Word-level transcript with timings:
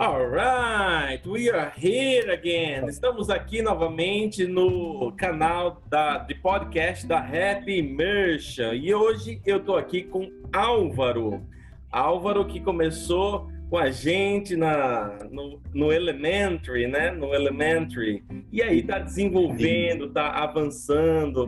Alright, 0.00 1.26
we 1.26 1.50
are 1.50 1.72
here 1.76 2.30
again. 2.30 2.88
Estamos 2.88 3.28
aqui 3.28 3.60
novamente 3.60 4.46
no 4.46 5.10
canal 5.16 5.82
da, 5.90 6.18
de 6.18 6.36
podcast 6.36 7.04
da 7.04 7.18
Happy 7.18 7.80
Immersion 7.80 8.74
e 8.74 8.94
hoje 8.94 9.42
eu 9.44 9.58
tô 9.58 9.74
aqui 9.74 10.04
com 10.04 10.30
Álvaro. 10.52 11.42
Álvaro 11.90 12.46
que 12.46 12.60
começou 12.60 13.50
com 13.68 13.76
a 13.76 13.90
gente 13.90 14.54
na, 14.54 15.18
no, 15.32 15.60
no 15.74 15.92
Elementary, 15.92 16.86
né? 16.86 17.10
No 17.10 17.34
Elementary. 17.34 18.22
E 18.52 18.62
aí 18.62 18.84
tá 18.84 19.00
desenvolvendo, 19.00 20.10
tá 20.10 20.30
avançando 20.30 21.46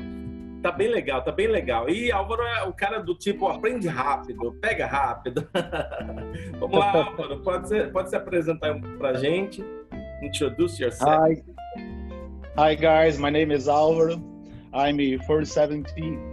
Tá 0.62 0.70
bem 0.70 0.88
legal, 0.88 1.22
tá 1.22 1.32
bem 1.32 1.46
legal. 1.46 1.88
E 1.88 2.12
Álvaro 2.12 2.42
é 2.42 2.64
o 2.64 2.72
cara 2.72 2.98
do 2.98 3.14
tipo, 3.14 3.48
aprende 3.48 3.88
rápido, 3.88 4.52
pega 4.60 4.86
rápido. 4.86 5.48
Vamos 6.60 6.78
lá, 6.78 7.06
Álvaro, 7.06 7.40
pode, 7.40 7.68
ser, 7.68 7.90
pode 7.90 8.10
se 8.10 8.16
apresentar 8.16 8.78
pra 8.98 9.14
gente? 9.14 9.64
Introduce 10.22 10.82
yourself. 10.82 11.10
Hi. 11.10 11.42
Hi 12.58 12.74
guys, 12.74 13.18
my 13.18 13.30
name 13.30 13.54
is 13.54 13.68
Álvaro. 13.68 14.22
I'm 14.74 15.18
47, 15.26 15.84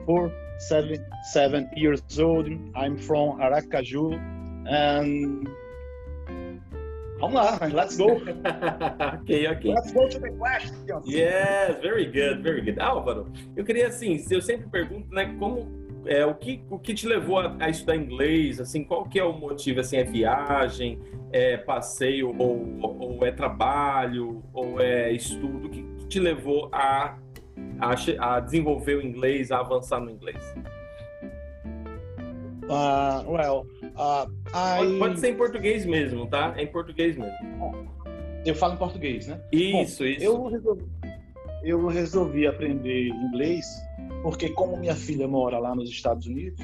47 0.05 1.69
years 1.77 2.01
old. 2.19 2.49
I'm 2.75 2.97
from 2.97 3.39
Aracaju 3.39 4.19
and 4.67 5.47
Vamos 7.19 7.33
lá, 7.33 7.59
let's 7.73 7.97
go. 7.97 8.13
ok, 9.21 9.47
ok. 9.47 9.73
Let's 9.73 9.91
go 9.91 10.07
to 10.07 10.19
the 10.19 10.31
questions. 10.31 11.07
Yes, 11.07 11.79
very 11.81 12.05
good, 12.05 12.43
very 12.43 12.61
good. 12.61 12.79
Álvaro, 12.79 13.31
eu 13.55 13.65
queria 13.65 13.87
assim, 13.87 14.23
eu 14.29 14.41
sempre 14.41 14.67
pergunto, 14.69 15.13
né, 15.13 15.35
como 15.39 15.67
é, 16.05 16.25
o 16.25 16.35
que 16.35 16.63
o 16.69 16.77
que 16.77 16.93
te 16.93 17.07
levou 17.07 17.39
a, 17.39 17.55
a, 17.59 17.69
estudar 17.69 17.95
inglês? 17.95 18.59
Assim, 18.59 18.83
qual 18.83 19.05
que 19.05 19.19
é 19.19 19.23
o 19.23 19.33
motivo? 19.33 19.79
Assim, 19.79 19.97
é 19.97 20.03
viagem, 20.03 20.99
é 21.31 21.57
passeio 21.57 22.35
ou, 22.37 22.79
ou 22.81 23.25
é 23.25 23.31
trabalho 23.31 24.43
ou 24.53 24.79
é 24.79 25.11
estudo? 25.11 25.67
O 25.67 25.69
que, 25.69 25.97
te 26.07 26.19
levou 26.21 26.69
a, 26.71 27.17
a, 27.79 28.35
a 28.35 28.39
desenvolver 28.39 28.95
o 28.95 29.01
inglês, 29.01 29.51
a 29.51 29.59
avançar 29.59 29.99
no 29.99 30.09
inglês? 30.09 30.55
Uh, 32.69 33.31
well, 33.31 33.65
uh, 33.95 34.29
I... 34.53 34.99
pode, 34.99 35.19
ser 35.19 35.29
em 35.29 35.35
português 35.35 35.85
mesmo, 35.85 36.27
tá? 36.27 36.53
É 36.57 36.63
em 36.63 36.67
português 36.67 37.17
mesmo. 37.17 37.33
Eu 38.45 38.55
falo 38.55 38.73
em 38.73 38.77
português, 38.77 39.27
né? 39.27 39.41
Isso, 39.51 40.03
Bom, 40.03 40.09
isso. 40.09 40.23
Eu 40.23 40.47
resolvi, 40.47 40.85
eu 41.63 41.87
resolvi 41.87 42.47
aprender 42.47 43.07
inglês 43.07 43.65
porque 44.21 44.49
como 44.49 44.77
minha 44.77 44.95
filha 44.95 45.27
mora 45.27 45.59
lá 45.59 45.75
nos 45.75 45.89
Estados 45.89 46.27
Unidos, 46.27 46.59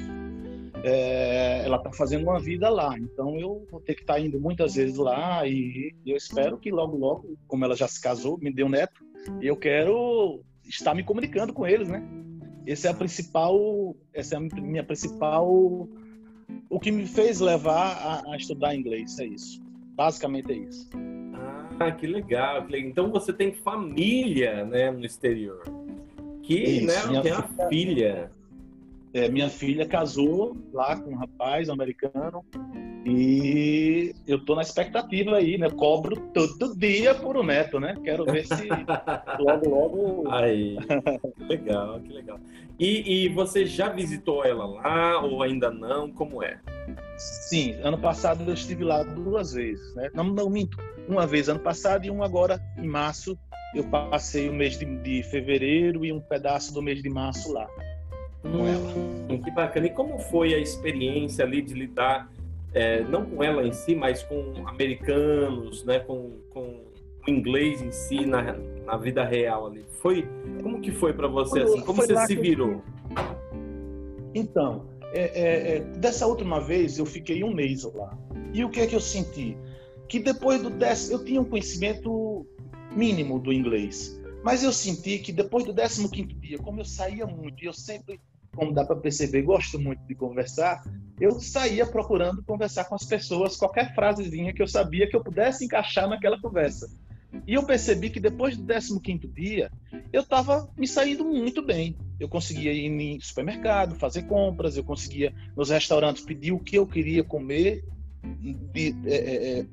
é, 0.82 1.62
ela 1.64 1.78
está 1.78 1.90
fazendo 1.92 2.24
uma 2.24 2.38
vida 2.38 2.68
lá. 2.68 2.96
Então 2.98 3.38
eu 3.38 3.66
vou 3.70 3.80
ter 3.80 3.94
que 3.94 4.02
estar 4.02 4.14
tá 4.14 4.20
indo 4.20 4.38
muitas 4.38 4.74
vezes 4.74 4.96
lá 4.96 5.46
e 5.46 5.94
eu 6.04 6.16
espero 6.16 6.58
que 6.58 6.70
logo, 6.70 6.96
logo, 6.96 7.38
como 7.46 7.64
ela 7.64 7.74
já 7.74 7.88
se 7.88 8.00
casou, 8.00 8.38
me 8.38 8.52
deu 8.52 8.68
neto, 8.68 9.02
eu 9.40 9.56
quero 9.56 10.42
estar 10.64 10.94
me 10.94 11.02
comunicando 11.02 11.52
com 11.52 11.66
eles, 11.66 11.88
né? 11.88 12.06
Esse 12.66 12.86
é 12.86 12.90
a 12.90 12.94
principal, 12.94 13.94
essa 14.12 14.34
é 14.34 14.38
a 14.38 14.40
minha 14.40 14.82
principal, 14.82 15.88
o 16.70 16.80
que 16.80 16.90
me 16.90 17.06
fez 17.06 17.40
levar 17.40 17.96
a, 17.96 18.32
a 18.32 18.36
estudar 18.36 18.74
inglês, 18.74 19.18
é 19.18 19.26
isso. 19.26 19.62
Basicamente 19.94 20.50
é 20.50 20.56
isso. 20.56 20.90
Ah, 21.78 21.90
que 21.92 22.06
legal. 22.06 22.66
Então 22.70 23.10
você 23.10 23.32
tem 23.32 23.52
família, 23.52 24.64
né, 24.64 24.90
no 24.90 25.04
exterior. 25.04 25.62
Que, 26.42 26.58
isso, 26.58 27.12
né, 27.12 27.20
tem 27.22 27.32
uma 27.32 27.68
filha. 27.68 28.30
É, 29.14 29.28
minha 29.28 29.48
filha 29.48 29.86
casou 29.86 30.56
lá 30.72 30.96
com 30.96 31.12
um 31.12 31.16
rapaz 31.16 31.70
americano 31.70 32.44
e 33.06 34.12
eu 34.26 34.44
tô 34.44 34.56
na 34.56 34.62
expectativa 34.62 35.36
aí, 35.36 35.56
né? 35.56 35.70
Cobro 35.70 36.16
todo 36.34 36.76
dia 36.76 37.14
por 37.14 37.36
um 37.36 37.44
neto, 37.44 37.78
né? 37.78 37.94
Quero 38.02 38.24
ver 38.24 38.44
se 38.44 38.66
logo, 39.38 39.68
logo. 39.68 40.30
Aí, 40.32 40.76
que 41.36 41.44
legal, 41.44 42.00
que 42.00 42.12
legal. 42.12 42.40
E, 42.76 43.26
e 43.26 43.28
você 43.28 43.64
já 43.64 43.88
visitou 43.88 44.44
ela 44.44 44.66
lá 44.66 45.22
ou 45.22 45.44
ainda 45.44 45.70
não? 45.70 46.10
Como 46.10 46.42
é? 46.42 46.58
Sim, 47.16 47.74
ano 47.84 47.98
passado 47.98 48.42
eu 48.44 48.54
estive 48.54 48.82
lá 48.82 49.04
duas 49.04 49.52
vezes, 49.52 49.94
né? 49.94 50.10
Não, 50.12 50.24
não 50.24 50.50
minto. 50.50 50.76
Uma 51.06 51.24
vez 51.24 51.48
ano 51.48 51.60
passado 51.60 52.04
e 52.04 52.10
uma 52.10 52.24
agora 52.24 52.60
em 52.76 52.88
março. 52.88 53.38
Eu 53.76 53.84
passei 53.84 54.48
o 54.48 54.52
mês 54.52 54.76
de, 54.76 54.84
de 54.84 55.22
fevereiro 55.22 56.04
e 56.04 56.12
um 56.12 56.20
pedaço 56.20 56.74
do 56.74 56.82
mês 56.82 57.00
de 57.00 57.08
março 57.08 57.52
lá 57.52 57.68
com 58.44 58.58
hum, 58.58 58.66
ela. 58.66 59.38
Que 59.42 59.50
bacana. 59.50 59.86
E 59.86 59.90
como 59.90 60.18
foi 60.18 60.54
a 60.54 60.58
experiência 60.58 61.44
ali 61.44 61.62
de 61.62 61.74
lidar, 61.74 62.30
é, 62.72 63.02
não 63.04 63.24
com 63.24 63.42
ela 63.42 63.66
em 63.66 63.72
si, 63.72 63.94
mas 63.94 64.22
com 64.22 64.66
americanos, 64.66 65.84
né, 65.84 65.98
com, 66.00 66.32
com 66.50 66.60
o 67.26 67.30
inglês 67.30 67.82
em 67.82 67.90
si 67.90 68.26
na, 68.26 68.56
na 68.84 68.96
vida 68.96 69.24
real 69.24 69.66
ali? 69.66 69.84
Foi 70.00 70.28
como 70.62 70.80
que 70.80 70.92
foi 70.92 71.12
para 71.12 71.26
você 71.26 71.62
assim? 71.62 71.80
Como 71.80 72.02
você 72.02 72.16
se 72.26 72.36
virou? 72.36 72.82
Então, 74.34 74.86
é, 75.12 75.22
é, 75.22 75.76
é, 75.76 75.80
dessa 75.80 76.26
última 76.26 76.60
vez 76.60 76.98
eu 76.98 77.06
fiquei 77.06 77.42
um 77.42 77.54
mês 77.54 77.84
lá. 77.84 78.16
E 78.52 78.64
o 78.64 78.70
que 78.70 78.80
é 78.80 78.86
que 78.86 78.94
eu 78.94 79.00
senti? 79.00 79.56
Que 80.08 80.18
depois 80.18 80.62
do 80.62 80.70
décimo, 80.70 81.18
eu 81.18 81.24
tinha 81.24 81.40
um 81.40 81.44
conhecimento 81.44 82.46
mínimo 82.94 83.38
do 83.38 83.52
inglês. 83.52 84.20
Mas 84.42 84.62
eu 84.62 84.72
senti 84.72 85.18
que 85.18 85.32
depois 85.32 85.64
do 85.64 85.74
15 85.74 86.10
quinto 86.10 86.34
dia, 86.36 86.58
como 86.58 86.80
eu 86.80 86.84
saía 86.84 87.26
muito 87.26 87.62
e 87.62 87.66
eu 87.66 87.72
sempre 87.72 88.20
como 88.54 88.72
dá 88.72 88.84
para 88.84 88.96
perceber, 88.96 89.42
gosto 89.42 89.78
muito 89.78 90.00
de 90.06 90.14
conversar, 90.14 90.82
eu 91.20 91.40
saía 91.40 91.86
procurando 91.86 92.42
conversar 92.42 92.84
com 92.84 92.94
as 92.94 93.04
pessoas, 93.04 93.56
qualquer 93.56 93.94
frasezinha 93.94 94.52
que 94.52 94.62
eu 94.62 94.66
sabia 94.66 95.08
que 95.08 95.16
eu 95.16 95.22
pudesse 95.22 95.64
encaixar 95.64 96.08
naquela 96.08 96.40
conversa. 96.40 96.88
E 97.46 97.54
eu 97.54 97.64
percebi 97.64 98.10
que 98.10 98.20
depois 98.20 98.56
do 98.56 99.00
15 99.00 99.26
dia, 99.28 99.70
eu 100.12 100.22
estava 100.22 100.70
me 100.78 100.86
saindo 100.86 101.24
muito 101.24 101.62
bem. 101.62 101.96
Eu 102.20 102.28
conseguia 102.28 102.72
ir 102.72 102.86
em 102.86 103.18
supermercado, 103.20 103.96
fazer 103.96 104.22
compras, 104.22 104.76
eu 104.76 104.84
conseguia 104.84 105.34
nos 105.56 105.70
restaurantes 105.70 106.24
pedir 106.24 106.52
o 106.52 106.60
que 106.60 106.78
eu 106.78 106.86
queria 106.86 107.24
comer, 107.24 107.84
de, 108.22 108.94
é, 109.04 109.14
é, 109.14 109.66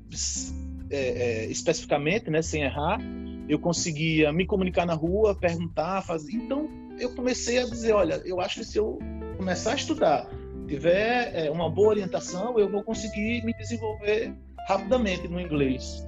é, 0.90 0.98
é, 0.98 1.46
especificamente, 1.46 2.30
né, 2.30 2.42
sem 2.42 2.62
errar. 2.62 3.00
Eu 3.48 3.58
conseguia 3.58 4.32
me 4.32 4.46
comunicar 4.46 4.86
na 4.86 4.94
rua, 4.94 5.34
perguntar, 5.34 6.02
fazer. 6.02 6.32
Então, 6.32 6.68
eu 7.02 7.10
comecei 7.10 7.58
a 7.58 7.64
dizer, 7.64 7.92
olha, 7.92 8.22
eu 8.24 8.40
acho 8.40 8.60
que 8.60 8.64
se 8.64 8.78
eu 8.78 8.98
começar 9.36 9.72
a 9.72 9.74
estudar, 9.74 10.30
tiver 10.68 11.32
é, 11.34 11.50
uma 11.50 11.68
boa 11.68 11.88
orientação, 11.88 12.58
eu 12.58 12.68
vou 12.68 12.82
conseguir 12.84 13.44
me 13.44 13.52
desenvolver 13.54 14.32
rapidamente 14.68 15.26
no 15.26 15.40
inglês. 15.40 16.06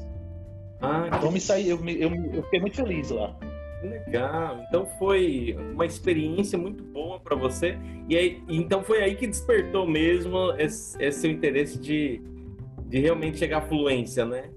Ah, 0.80 1.08
então 1.08 1.32
me 1.32 1.40
saí, 1.40 1.68
eu, 1.68 1.78
eu, 1.88 2.14
eu 2.32 2.42
fiquei 2.44 2.60
muito 2.60 2.76
feliz 2.76 3.10
lá. 3.10 3.36
Legal. 3.82 4.64
Então 4.68 4.86
foi 4.98 5.56
uma 5.72 5.84
experiência 5.84 6.56
muito 6.56 6.82
boa 6.84 7.18
para 7.18 7.34
você. 7.34 7.76
E 8.08 8.16
aí, 8.16 8.42
então 8.48 8.82
foi 8.82 9.02
aí 9.02 9.16
que 9.16 9.26
despertou 9.26 9.86
mesmo 9.86 10.52
esse, 10.58 10.96
esse 11.02 11.22
seu 11.22 11.30
interesse 11.30 11.78
de, 11.78 12.22
de 12.86 13.00
realmente 13.00 13.38
chegar 13.38 13.58
à 13.58 13.62
fluência, 13.62 14.24
né? 14.24 14.48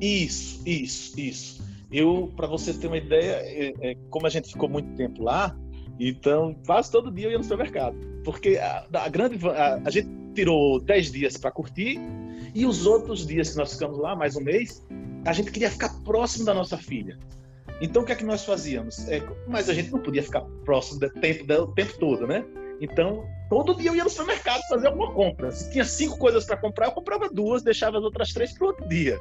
Isso, 0.00 0.62
isso, 0.66 1.18
isso. 1.18 1.61
Eu, 1.92 2.32
para 2.36 2.46
você 2.46 2.72
ter 2.72 2.86
uma 2.86 2.96
ideia, 2.96 3.32
é, 3.42 3.72
é, 3.80 3.96
como 4.08 4.26
a 4.26 4.30
gente 4.30 4.50
ficou 4.50 4.68
muito 4.68 4.94
tempo 4.96 5.22
lá, 5.22 5.56
então 6.00 6.56
quase 6.66 6.90
todo 6.90 7.10
dia 7.10 7.26
eu 7.26 7.32
ia 7.32 7.38
no 7.38 7.44
supermercado. 7.44 7.96
Porque 8.24 8.56
a, 8.56 8.86
a 8.94 9.08
grande. 9.08 9.38
A, 9.48 9.80
a, 9.84 9.90
gente 9.90 10.08
tirou 10.34 10.80
10 10.80 11.12
dias 11.12 11.36
para 11.36 11.50
curtir, 11.50 11.98
e 12.54 12.64
os 12.64 12.86
outros 12.86 13.26
dias 13.26 13.50
que 13.50 13.56
nós 13.58 13.74
ficamos 13.74 13.98
lá, 13.98 14.16
mais 14.16 14.34
um 14.34 14.40
mês, 14.40 14.82
a 15.26 15.32
gente 15.32 15.50
queria 15.50 15.70
ficar 15.70 15.90
próximo 16.02 16.46
da 16.46 16.54
nossa 16.54 16.78
filha. 16.78 17.18
Então 17.80 18.02
o 18.02 18.04
que 18.04 18.12
é 18.12 18.14
que 18.14 18.24
nós 18.24 18.44
fazíamos? 18.44 19.06
É, 19.08 19.20
mas 19.46 19.68
a 19.68 19.74
gente 19.74 19.90
não 19.90 20.00
podia 20.00 20.22
ficar 20.22 20.40
próximo 20.64 21.00
do 21.00 21.10
tempo, 21.10 21.46
do 21.46 21.66
tempo 21.74 21.98
todo, 21.98 22.26
né? 22.26 22.44
Então, 22.82 23.24
todo 23.48 23.76
dia 23.76 23.90
eu 23.90 23.94
ia 23.94 24.02
no 24.02 24.10
supermercado 24.10 24.60
fazer 24.68 24.88
alguma 24.88 25.12
compra. 25.12 25.52
Se 25.52 25.70
tinha 25.70 25.84
cinco 25.84 26.18
coisas 26.18 26.44
para 26.44 26.56
comprar, 26.56 26.86
eu 26.86 26.92
comprava 26.92 27.30
duas, 27.30 27.62
deixava 27.62 27.96
as 27.96 28.02
outras 28.02 28.32
três 28.32 28.52
para 28.52 28.66
outro 28.66 28.88
dia. 28.88 29.20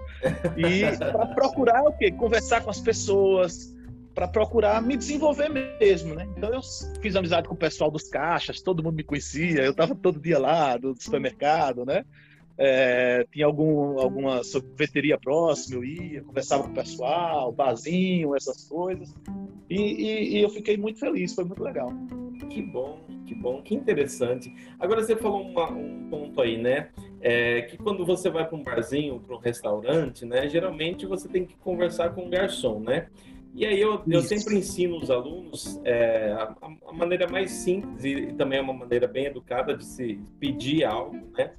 E 0.57 0.81
para 0.97 1.27
procurar 1.27 1.83
o 1.83 1.93
quê? 1.93 2.09
Conversar 2.11 2.61
com 2.61 2.71
as 2.71 2.79
pessoas, 2.79 3.71
para 4.15 4.27
procurar 4.27 4.81
me 4.81 4.97
desenvolver 4.97 5.47
mesmo, 5.49 6.15
né? 6.15 6.27
Então 6.35 6.51
eu 6.51 6.61
fiz 7.03 7.15
amizade 7.15 7.47
com 7.47 7.53
o 7.53 7.57
pessoal 7.57 7.91
dos 7.91 8.09
caixas, 8.09 8.61
todo 8.61 8.81
mundo 8.81 8.95
me 8.95 9.03
conhecia, 9.03 9.61
eu 9.61 9.71
estava 9.71 9.93
todo 9.93 10.19
dia 10.19 10.39
lá 10.39 10.75
do 10.75 10.99
supermercado, 10.99 11.85
né? 11.85 12.03
É, 12.57 13.25
tinha 13.31 13.45
algum, 13.45 13.99
alguma 13.99 14.43
sorveteria 14.43 15.19
próxima, 15.19 15.77
eu 15.77 15.83
ia, 15.83 16.23
conversava 16.23 16.63
com 16.63 16.71
o 16.71 16.73
pessoal, 16.73 17.51
barzinho, 17.51 18.35
essas 18.35 18.63
coisas. 18.63 19.13
E, 19.69 19.75
e, 19.75 20.37
e 20.37 20.41
eu 20.41 20.49
fiquei 20.49 20.77
muito 20.77 20.99
feliz, 20.99 21.33
foi 21.35 21.43
muito 21.43 21.63
legal. 21.63 21.91
Que 22.49 22.61
bom, 22.61 23.01
que 23.25 23.35
bom, 23.35 23.61
que 23.61 23.75
interessante. 23.75 24.53
Agora 24.79 25.03
você 25.03 25.15
falou 25.15 25.41
uma, 25.41 25.71
um 25.71 26.09
ponto 26.09 26.41
aí, 26.41 26.57
né? 26.57 26.89
É, 27.21 27.61
que 27.63 27.77
quando 27.77 28.05
você 28.05 28.29
vai 28.29 28.47
para 28.47 28.57
um 28.57 28.63
barzinho, 28.63 29.19
para 29.19 29.35
um 29.35 29.39
restaurante, 29.39 30.25
né? 30.25 30.49
Geralmente 30.49 31.05
você 31.05 31.27
tem 31.27 31.45
que 31.45 31.55
conversar 31.57 32.13
com 32.13 32.25
o 32.25 32.29
garçom, 32.29 32.79
né? 32.79 33.07
E 33.53 33.65
aí 33.65 33.81
eu, 33.81 34.01
eu 34.07 34.21
sempre 34.21 34.55
ensino 34.55 34.97
os 34.97 35.11
alunos 35.11 35.79
é, 35.83 36.31
a, 36.31 36.55
a, 36.87 36.93
maneira 36.93 37.27
mais 37.27 37.51
simples 37.51 38.03
e, 38.05 38.13
e, 38.13 38.33
também 38.33 38.59
é 38.59 38.61
uma 38.61 38.73
maneira 38.73 39.07
bem 39.07 39.25
educada 39.25 39.75
de 39.75 39.83
se 39.83 40.21
pedir 40.39 40.85
algo, 40.85 41.19
né? 41.37 41.51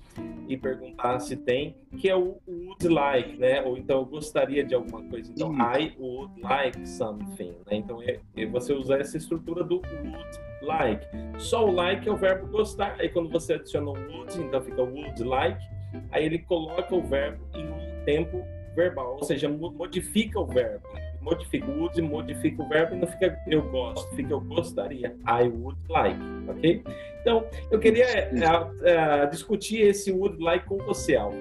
E 0.49 0.57
perguntar 0.57 1.21
se 1.21 1.37
tem, 1.37 1.77
que 1.99 2.09
é 2.09 2.17
o 2.17 2.39
would 2.49 2.89
like, 2.89 3.37
né? 3.37 3.63
Ou 3.63 3.77
então 3.77 3.99
eu 3.99 4.07
gostaria 4.07 4.65
de 4.65 4.75
alguma 4.75 5.03
coisa. 5.03 5.31
Então, 5.31 5.53
I 5.53 5.95
would 5.99 6.41
like 6.41 6.89
something, 6.89 7.53
né? 7.67 7.77
Então 7.77 8.01
é, 8.01 8.21
é 8.37 8.47
você 8.47 8.73
usar 8.73 8.99
essa 8.99 9.19
estrutura 9.19 9.63
do 9.63 9.83
would 9.83 10.52
like. 10.63 11.07
Só 11.39 11.67
o 11.67 11.71
like 11.71 12.09
é 12.09 12.13
o 12.13 12.17
verbo 12.17 12.47
gostar. 12.47 12.97
Aí 12.99 13.09
quando 13.09 13.29
você 13.31 13.55
adiciona 13.55 13.91
o 13.91 13.95
would, 13.95 14.41
então 14.41 14.63
fica 14.63 14.83
would 14.83 15.23
like, 15.23 15.63
aí 16.11 16.25
ele 16.25 16.39
coloca 16.39 16.95
o 16.95 17.03
verbo 17.03 17.45
em 17.55 17.67
um 17.67 18.05
tempo 18.05 18.45
verbal, 18.75 19.17
ou 19.17 19.25
seja, 19.25 19.49
modifica 19.49 20.41
o 20.41 20.47
verbo 20.47 20.89
modifica 21.23 21.71
o 21.71 21.79
would, 21.79 22.03
modifica 22.03 22.63
o 22.63 22.69
verbo 22.69 22.95
e 22.95 22.99
não 22.99 23.07
fica 23.07 23.39
eu 23.47 23.63
gosto, 23.63 24.15
fica 24.15 24.33
eu 24.33 24.41
gostaria. 24.41 25.17
I 25.27 25.49
would 25.49 25.79
like, 25.89 26.19
ok? 26.49 26.83
Então, 27.21 27.47
eu 27.71 27.79
queria 27.79 28.31
uh, 28.33 29.27
uh, 29.27 29.31
discutir 29.31 29.83
esse 29.83 30.11
would 30.11 30.43
like 30.43 30.67
com 30.67 30.79
você, 30.79 31.15
Alvo. 31.15 31.39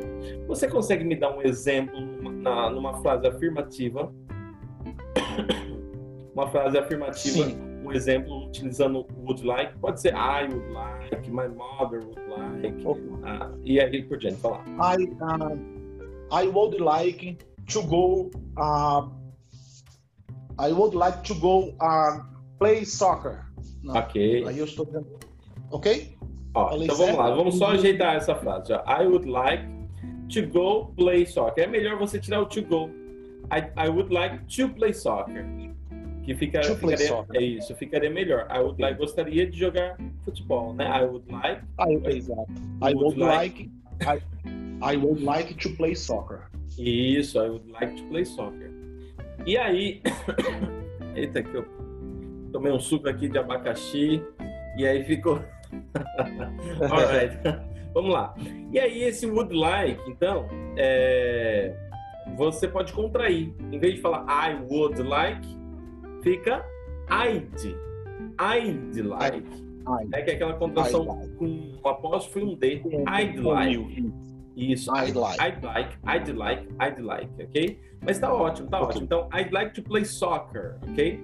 Você 0.47 0.67
consegue 0.67 1.03
me 1.03 1.15
dar 1.15 1.35
um 1.35 1.41
exemplo 1.41 1.99
numa, 1.99 2.69
numa 2.69 3.01
frase 3.01 3.27
afirmativa? 3.27 4.13
uma 6.33 6.47
frase 6.47 6.77
afirmativa, 6.77 7.45
Sim. 7.45 7.70
Um 7.91 7.95
exemplo 7.95 8.45
utilizando 8.47 9.05
would 9.17 9.45
like, 9.45 9.77
pode 9.79 10.01
ser 10.01 10.13
I 10.13 10.47
would 10.51 10.71
like, 10.71 11.29
my 11.29 11.47
mother 11.47 12.03
would 12.03 12.21
like, 12.27 12.85
uh, 12.85 13.57
e 13.63 13.79
aí 13.79 14.03
por 14.03 14.17
diante, 14.17 14.37
falar. 14.37 14.63
I, 14.79 15.03
uh, 15.03 15.57
I 16.31 16.47
would 16.47 16.79
like 16.79 17.37
to 17.67 17.81
go 17.83 18.31
uh, 18.57 19.09
I 20.57 20.71
would 20.71 20.95
like 20.95 21.23
to 21.23 21.35
go 21.35 21.73
uh, 21.81 22.23
play 22.59 22.85
soccer. 22.85 23.45
Não. 23.83 23.95
Ok. 23.95 24.45
Aí 24.47 24.59
eu 24.59 24.65
estou. 24.65 24.87
Ok? 25.71 26.15
Ó, 26.53 26.75
então 26.75 26.95
vamos 26.95 27.17
lá, 27.17 27.29
vamos 27.33 27.57
só 27.57 27.71
ajeitar 27.71 28.15
essa 28.15 28.35
frase. 28.35 28.73
I 28.73 29.05
would 29.05 29.27
like 29.27 29.63
to 30.33 30.47
go 30.47 30.93
play 30.95 31.25
soccer. 31.25 31.63
É 31.63 31.67
melhor 31.67 31.97
você 31.97 32.19
tirar 32.19 32.41
o 32.41 32.45
to 32.45 32.61
go. 32.61 32.89
I, 33.51 33.71
I 33.75 33.89
would 33.89 34.13
like 34.13 34.45
to 34.55 34.69
play 34.69 34.93
soccer. 34.93 35.45
Que 36.31 36.35
fica, 36.35 36.63
ficaria, 36.63 36.97
soccer. 36.97 37.41
é 37.41 37.43
isso, 37.43 37.75
ficaria 37.75 38.09
melhor. 38.09 38.47
I 38.49 38.59
would 38.59 38.81
like 38.81 38.97
gostaria 38.97 39.49
de 39.49 39.59
jogar 39.59 39.97
futebol, 40.23 40.73
né? 40.73 40.85
I 40.85 41.03
would 41.03 41.29
like. 41.29 41.61
I, 41.77 42.15
exato. 42.15 42.47
I 42.81 42.93
would, 42.93 43.17
would 43.17 43.19
like, 43.19 43.69
like 44.05 44.23
I, 44.81 44.93
I 44.93 44.97
would 44.97 45.21
like 45.23 45.53
to 45.55 45.69
play 45.75 45.93
soccer. 45.93 46.49
Isso, 46.77 47.37
I 47.37 47.49
would 47.49 47.69
like 47.69 47.95
to 47.97 48.03
play 48.07 48.23
soccer. 48.23 48.71
E 49.45 49.57
aí, 49.57 50.01
eita 51.15 51.43
que 51.43 51.53
eu 51.53 51.65
tomei 52.53 52.71
um 52.71 52.79
suco 52.79 53.09
aqui 53.09 53.27
de 53.27 53.37
abacaxi 53.37 54.23
e 54.77 54.87
aí 54.87 55.03
ficou. 55.03 55.43
Alright, 56.89 57.37
vamos 57.93 58.13
lá. 58.13 58.33
E 58.71 58.79
aí 58.79 59.03
esse 59.03 59.25
would 59.25 59.53
like, 59.53 60.01
então, 60.09 60.47
é... 60.77 61.75
você 62.37 62.69
pode 62.69 62.93
contrair. 62.93 63.53
Em 63.71 63.79
vez 63.79 63.95
de 63.95 64.01
falar 64.01 64.25
I 64.29 64.55
would 64.69 65.01
like, 65.03 65.60
fica 66.21 66.63
I'd. 67.11 67.75
I'd 68.39 69.05
like. 69.05 69.43
É 70.13 70.21
que 70.21 70.31
é 70.31 70.33
aquela 70.35 70.53
contração 70.53 71.05
com 71.37 71.45
um 71.45 71.87
apóstrofo 71.87 72.39
e 72.39 72.43
um 72.43 72.55
D. 72.55 72.83
I'd 73.07 73.39
like. 73.39 74.13
Isso. 74.55 74.91
I'd 74.95 75.15
like. 75.15 75.41
I'd 75.41 75.63
like, 75.63 75.97
I'd 76.05 76.33
like, 76.33 76.67
I'd 76.79 77.01
like, 77.01 77.29
ok? 77.41 77.79
Mas 78.01 78.19
tá 78.19 78.33
ótimo, 78.33 78.69
tá 78.69 78.77
okay. 78.77 78.87
ótimo. 78.87 79.05
Então, 79.05 79.29
I'd 79.33 79.51
like 79.51 79.73
to 79.73 79.81
play 79.81 80.05
soccer, 80.05 80.77
ok? 80.89 81.19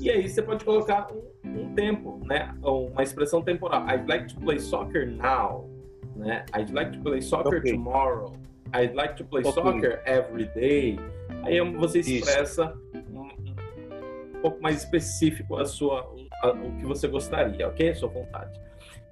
E 0.00 0.10
aí 0.10 0.28
você 0.28 0.42
pode 0.42 0.64
colocar 0.64 1.08
um, 1.12 1.22
um 1.44 1.74
tempo, 1.74 2.20
né? 2.24 2.54
Uma 2.62 3.02
expressão 3.02 3.42
temporal. 3.42 3.86
I'd 3.88 4.08
like 4.08 4.28
to 4.28 4.40
play 4.40 4.58
soccer 4.58 5.06
now, 5.06 5.68
né? 6.16 6.44
I'd 6.56 6.72
like 6.72 6.92
to 6.92 7.00
play 7.02 7.20
soccer 7.20 7.58
okay. 7.58 7.72
tomorrow. 7.72 8.32
I'd 8.74 8.94
like 8.94 9.16
to 9.16 9.24
play 9.24 9.42
okay. 9.42 9.52
soccer 9.52 10.02
every 10.06 10.46
day. 10.54 10.98
Aí 11.44 11.60
você 11.76 12.00
expressa 12.00 12.74
um, 12.91 12.91
pouco 14.42 14.60
mais 14.60 14.78
específico 14.82 15.56
a 15.56 15.64
sua, 15.64 16.00
a, 16.42 16.50
o 16.50 16.76
que 16.76 16.84
você 16.84 17.08
gostaria, 17.08 17.66
ok? 17.68 17.90
A 17.90 17.94
sua 17.94 18.08
vontade. 18.08 18.60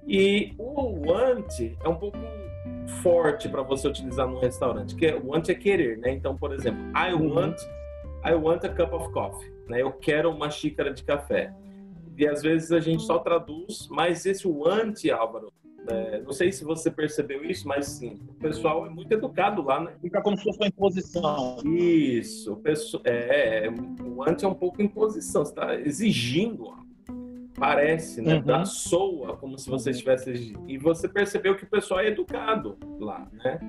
E 0.07 0.53
o 0.57 1.07
want 1.07 1.59
é 1.83 1.87
um 1.87 1.95
pouco 1.95 2.17
forte 3.01 3.47
para 3.47 3.61
você 3.61 3.87
utilizar 3.87 4.27
num 4.27 4.39
restaurante, 4.39 4.95
que 4.95 5.05
é, 5.05 5.15
want 5.15 5.49
é 5.49 5.55
querer, 5.55 5.97
né? 5.97 6.11
Então, 6.11 6.35
por 6.35 6.53
exemplo, 6.53 6.81
I 6.95 7.13
uhum. 7.13 7.33
want 7.33 7.57
I 8.23 8.33
want 8.33 8.63
a 8.63 8.69
cup 8.69 8.93
of 8.93 9.11
coffee, 9.11 9.51
né? 9.67 9.81
Eu 9.81 9.91
quero 9.93 10.29
uma 10.29 10.49
xícara 10.49 10.93
de 10.93 11.03
café. 11.03 11.53
E 12.17 12.27
às 12.27 12.41
vezes 12.43 12.71
a 12.71 12.79
gente 12.79 13.01
só 13.03 13.17
traduz, 13.17 13.87
mas 13.89 14.25
esse 14.25 14.47
want, 14.47 15.05
Álvaro, 15.09 15.51
é, 15.87 16.21
não 16.21 16.31
sei 16.31 16.51
se 16.51 16.63
você 16.63 16.91
percebeu 16.91 17.43
isso, 17.43 17.67
mas 17.67 17.87
sim, 17.87 18.19
o 18.27 18.33
pessoal 18.35 18.85
é 18.85 18.89
muito 18.89 19.11
educado 19.11 19.61
lá, 19.61 19.79
né? 19.79 19.93
Fica 20.01 20.21
como 20.21 20.37
se 20.37 20.43
fosse 20.43 20.59
uma 20.59 20.67
imposição. 20.67 21.57
Isso, 21.65 22.53
o 22.53 22.57
pessoal, 22.57 23.01
é, 23.05 23.65
é, 23.65 23.69
o 23.69 24.17
want 24.17 24.43
é 24.43 24.47
um 24.47 24.53
pouco 24.53 24.81
imposição, 24.81 25.43
você 25.43 25.51
está 25.51 25.75
exigindo 25.75 26.81
parece, 27.61 28.21
né? 28.21 28.35
Uhum. 28.35 28.41
Da 28.41 28.65
soa, 28.65 29.37
como 29.37 29.55
se 29.55 29.69
você 29.69 29.91
estivesse. 29.91 30.55
E 30.67 30.77
você 30.79 31.07
percebeu 31.07 31.55
que 31.55 31.63
o 31.63 31.69
pessoal 31.69 31.99
é 31.99 32.07
educado 32.07 32.75
lá, 32.99 33.27
né? 33.31 33.59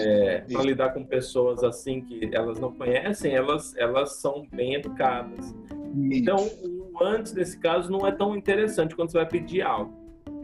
É, 0.00 0.40
Para 0.50 0.62
lidar 0.62 0.94
com 0.94 1.04
pessoas 1.04 1.62
assim 1.62 2.00
que 2.00 2.30
elas 2.32 2.58
não 2.58 2.72
conhecem, 2.72 3.34
elas, 3.34 3.76
elas 3.76 4.16
são 4.16 4.46
bem 4.50 4.76
educadas. 4.76 5.46
Isso. 5.46 6.14
Então, 6.14 6.36
o 6.36 7.04
antes 7.04 7.32
desse 7.32 7.58
caso 7.58 7.90
não 7.90 8.06
é 8.06 8.12
tão 8.12 8.34
interessante 8.34 8.96
quando 8.96 9.10
você 9.10 9.18
vai 9.18 9.28
pedir 9.28 9.60
algo. 9.60 9.97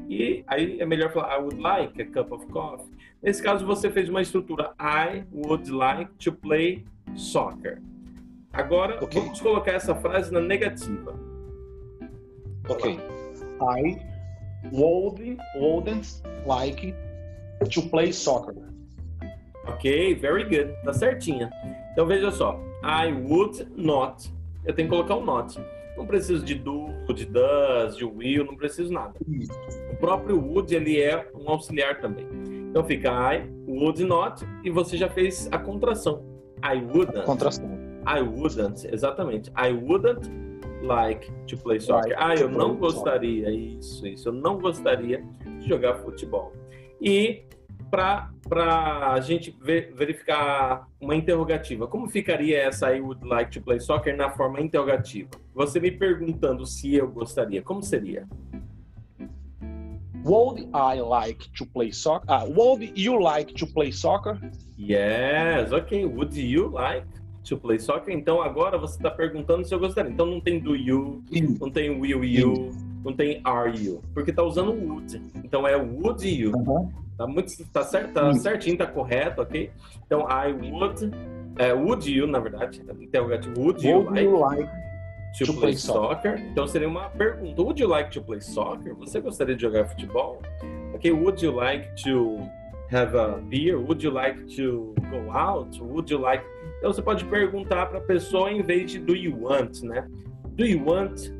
E 0.09 0.45
aí 0.47 0.81
é 0.81 0.87
melhor 0.87 1.13
falar 1.13 1.37
I 1.37 1.39
would 1.41 1.61
like 1.61 2.01
a 2.01 2.07
cup 2.07 2.33
of 2.33 2.47
coffee. 2.47 2.91
Nesse 3.23 3.43
caso, 3.43 3.65
você 3.65 3.91
fez 3.91 4.09
uma 4.09 4.21
estrutura 4.21 4.75
I 4.79 5.25
would 5.33 5.71
like 5.71 6.13
to 6.25 6.33
play 6.33 6.85
soccer. 7.15 7.81
Agora, 8.53 9.03
okay. 9.03 9.21
vamos 9.21 9.41
colocar 9.41 9.73
essa 9.73 9.95
frase 9.95 10.33
na 10.33 10.41
negativa. 10.41 11.19
Ok. 12.69 12.99
I 13.61 13.99
would, 14.73 15.39
wouldn't 15.57 16.23
like 16.47 16.95
to 17.71 17.83
play 17.89 18.13
soccer. 18.13 18.55
Ok, 19.67 20.15
very 20.17 20.45
good. 20.45 20.75
Tá 20.85 20.93
certinha. 20.93 21.51
Então 21.93 22.07
veja 22.07 22.31
só. 22.31 22.61
I 22.83 23.11
would 23.13 23.67
not. 23.75 24.31
Eu 24.65 24.75
tenho 24.75 24.89
que 24.89 24.95
colocar 24.95 25.17
um 25.17 25.25
not. 25.25 25.59
Não 25.97 26.07
preciso 26.07 26.45
de 26.45 26.55
do, 26.55 26.89
de 27.15 27.25
does, 27.25 27.97
de 27.97 28.05
will, 28.05 28.45
não 28.45 28.57
preciso 28.57 28.93
nada. 28.93 29.15
O 29.91 29.97
próprio 29.97 30.37
would, 30.37 30.75
ele 30.75 31.01
é 31.01 31.29
um 31.35 31.49
auxiliar 31.49 32.01
também. 32.01 32.27
Então 32.71 32.85
fica 32.85 33.11
I 33.35 33.49
would 33.69 34.03
not 34.05 34.45
e 34.65 34.71
você 34.71 34.97
já 34.97 35.09
fez 35.09 35.49
a 35.53 35.59
contração. 35.59 36.25
I 36.65 36.79
wouldn't. 36.79 37.25
Contração. 37.25 37.71
I 38.07 38.21
wouldn't, 38.21 38.87
exatamente. 38.93 39.51
I 39.51 39.73
wouldn't 39.73 40.29
like 40.83 41.31
to 41.47 41.57
play 41.57 41.81
soccer. 41.81 42.11
Like 42.11 42.17
ah, 42.19 42.35
eu 42.35 42.49
não 42.49 42.77
gostaria, 42.77 43.51
isso, 43.51 44.07
isso, 44.07 44.29
eu 44.29 44.33
não 44.33 44.59
gostaria 44.59 45.25
de 45.61 45.69
jogar 45.69 45.95
futebol. 45.97 46.53
E 47.01 47.45
para 47.91 49.13
a 49.13 49.21
gente 49.21 49.57
ver, 49.63 49.93
verificar 49.95 50.89
uma 51.01 51.15
interrogativa, 51.15 51.87
como 51.87 52.09
ficaria 52.09 52.61
essa 52.61 52.95
I 52.95 53.01
would 53.01 53.25
like 53.25 53.51
to 53.53 53.63
play 53.63 53.81
soccer 53.81 54.17
na 54.17 54.31
forma 54.31 54.61
interrogativa? 54.61 55.31
Você 55.55 55.79
me 55.79 55.91
perguntando 55.91 56.67
se 56.67 56.95
eu 56.95 57.09
gostaria, 57.09 57.63
como 57.63 57.83
seria? 57.83 58.27
Would 60.25 60.69
I 60.75 61.01
like 61.01 61.51
to 61.51 61.67
play 61.67 61.93
soccer? 61.93 62.25
Ah, 62.29 62.45
would 62.45 62.93
you 62.97 63.19
like 63.19 63.53
to 63.55 63.67
play 63.67 63.93
soccer? 63.93 64.39
Yes, 64.79 65.71
okay. 65.71 66.05
Would 66.05 66.35
you 66.37 66.71
like? 66.71 67.07
to 67.45 67.57
play 67.57 67.79
soccer. 67.79 68.13
Então 68.13 68.41
agora 68.43 68.79
você 68.79 68.97
está 68.97 69.11
perguntando 69.11 69.65
se 69.65 69.75
eu 69.75 69.79
gostaria. 69.79 70.11
Então 70.11 70.27
não 70.27 70.41
tem 70.41 70.59
do 70.59 70.75
you, 70.75 71.23
não 71.61 71.71
tem 71.71 71.91
will 71.91 72.25
you, 72.25 72.71
não 73.05 73.13
tem 73.13 73.41
are 73.45 73.71
you, 73.79 74.03
porque 74.13 74.31
está 74.31 74.43
usando 74.43 74.73
would. 74.73 75.21
Então 75.45 75.69
é 75.69 75.77
would 75.77 76.27
you. 76.27 76.53
Uhum. 76.57 76.91
Tá 77.17 77.27
muito, 77.27 77.53
tá 77.73 77.85
certo, 77.85 78.13
tá 78.13 78.35
certinho, 78.35 78.77
tá 78.77 78.87
correto, 78.87 79.41
ok? 79.43 79.71
Então 80.05 80.23
I 80.23 80.53
would, 80.53 81.13
é, 81.59 81.73
would 81.73 82.11
you, 82.11 82.27
na 82.27 82.41
verdade, 82.41 82.83
interrogativo, 83.01 83.61
would 83.61 83.87
you, 83.87 83.99
would 83.99 84.11
like, 84.11 84.25
you 84.25 84.37
like 84.37 84.71
to, 85.39 85.47
to 85.47 85.53
play, 85.53 85.61
play 85.61 85.77
soccer? 85.77 86.39
soccer? 86.39 86.51
Então 86.51 86.67
seria 86.67 86.89
uma 86.89 87.11
pergunta. 87.11 87.61
Would 87.61 87.81
you 87.81 87.89
like 87.89 88.11
to 88.11 88.23
play 88.23 88.41
soccer? 88.41 88.95
Você 88.97 89.21
gostaria 89.21 89.55
de 89.55 89.63
jogar 89.63 89.87
futebol? 89.87 90.41
Ok, 90.95 91.11
would 91.11 91.45
you 91.45 91.53
like 91.53 91.89
to 92.03 92.39
have 92.93 93.17
a 93.17 93.39
beer? 93.49 93.79
Would 93.79 94.05
you 94.05 94.13
like 94.13 94.45
to 94.57 94.95
go 95.11 95.31
out? 95.33 95.81
Would 95.83 96.13
you 96.13 96.21
like 96.21 96.45
então 96.85 96.93
você 96.93 97.01
pode 97.01 97.25
perguntar 97.25 97.87
para 97.87 97.97
a 97.97 98.03
pessoa 98.03 98.53
em 98.53 98.61
vez 98.61 98.91
de 98.91 98.99
do 98.99 99.17
you 99.17 99.35
want, 99.41 99.81
né? 99.83 100.07
Do 100.49 100.67
you 100.67 100.85
want? 100.85 101.33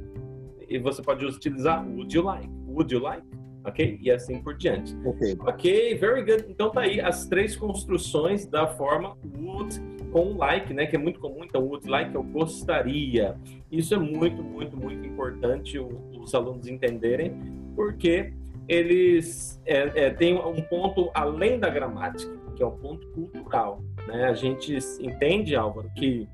E 0.69 0.79
você 0.79 1.03
pode 1.03 1.23
utilizar 1.25 1.87
would 1.87 2.17
you 2.17 2.25
like? 2.25 2.49
Would 2.67 2.95
you 2.95 3.03
like? 3.03 3.23
Ok? 3.67 3.99
E 4.01 4.11
assim 4.11 4.43
por 4.43 4.57
diante. 4.57 4.97
Ok. 5.05 5.37
Ok, 5.41 5.99
very 5.99 6.25
good. 6.25 6.47
Então 6.49 6.71
tá 6.71 6.81
aí 6.81 6.99
as 6.99 7.27
três 7.27 7.55
construções 7.57 8.47
da 8.47 8.67
forma 8.67 9.19
would 9.37 9.79
com 10.15 10.27
um 10.27 10.37
like, 10.37 10.73
né? 10.73 10.87
Que 10.87 10.95
é 10.95 10.99
muito 10.99 11.19
comum. 11.19 11.43
Então, 11.43 11.61
would 11.61 11.89
like 11.89 12.15
eu 12.15 12.23
gostaria. 12.23 13.35
Isso 13.71 13.93
é 13.95 13.99
muito, 13.99 14.45
muito, 14.45 14.77
muito 14.77 15.05
importante 15.05 15.77
os 15.77 16.33
alunos 16.33 16.69
entenderem, 16.69 17.37
porque 17.75 18.33
eles 18.69 19.61
é, 19.67 20.05
é, 20.05 20.11
têm 20.11 20.37
um 20.37 20.63
ponto 20.63 21.11
além 21.13 21.59
da 21.59 21.69
gramática, 21.69 22.33
que 22.55 22.63
é 22.63 22.67
um 22.67 22.79
ponto 22.79 23.05
cultural. 23.09 23.81
Né? 24.07 24.27
A 24.27 24.35
gente 24.35 24.79
entende, 25.01 25.57
Álvaro, 25.57 25.91
que 25.97 26.29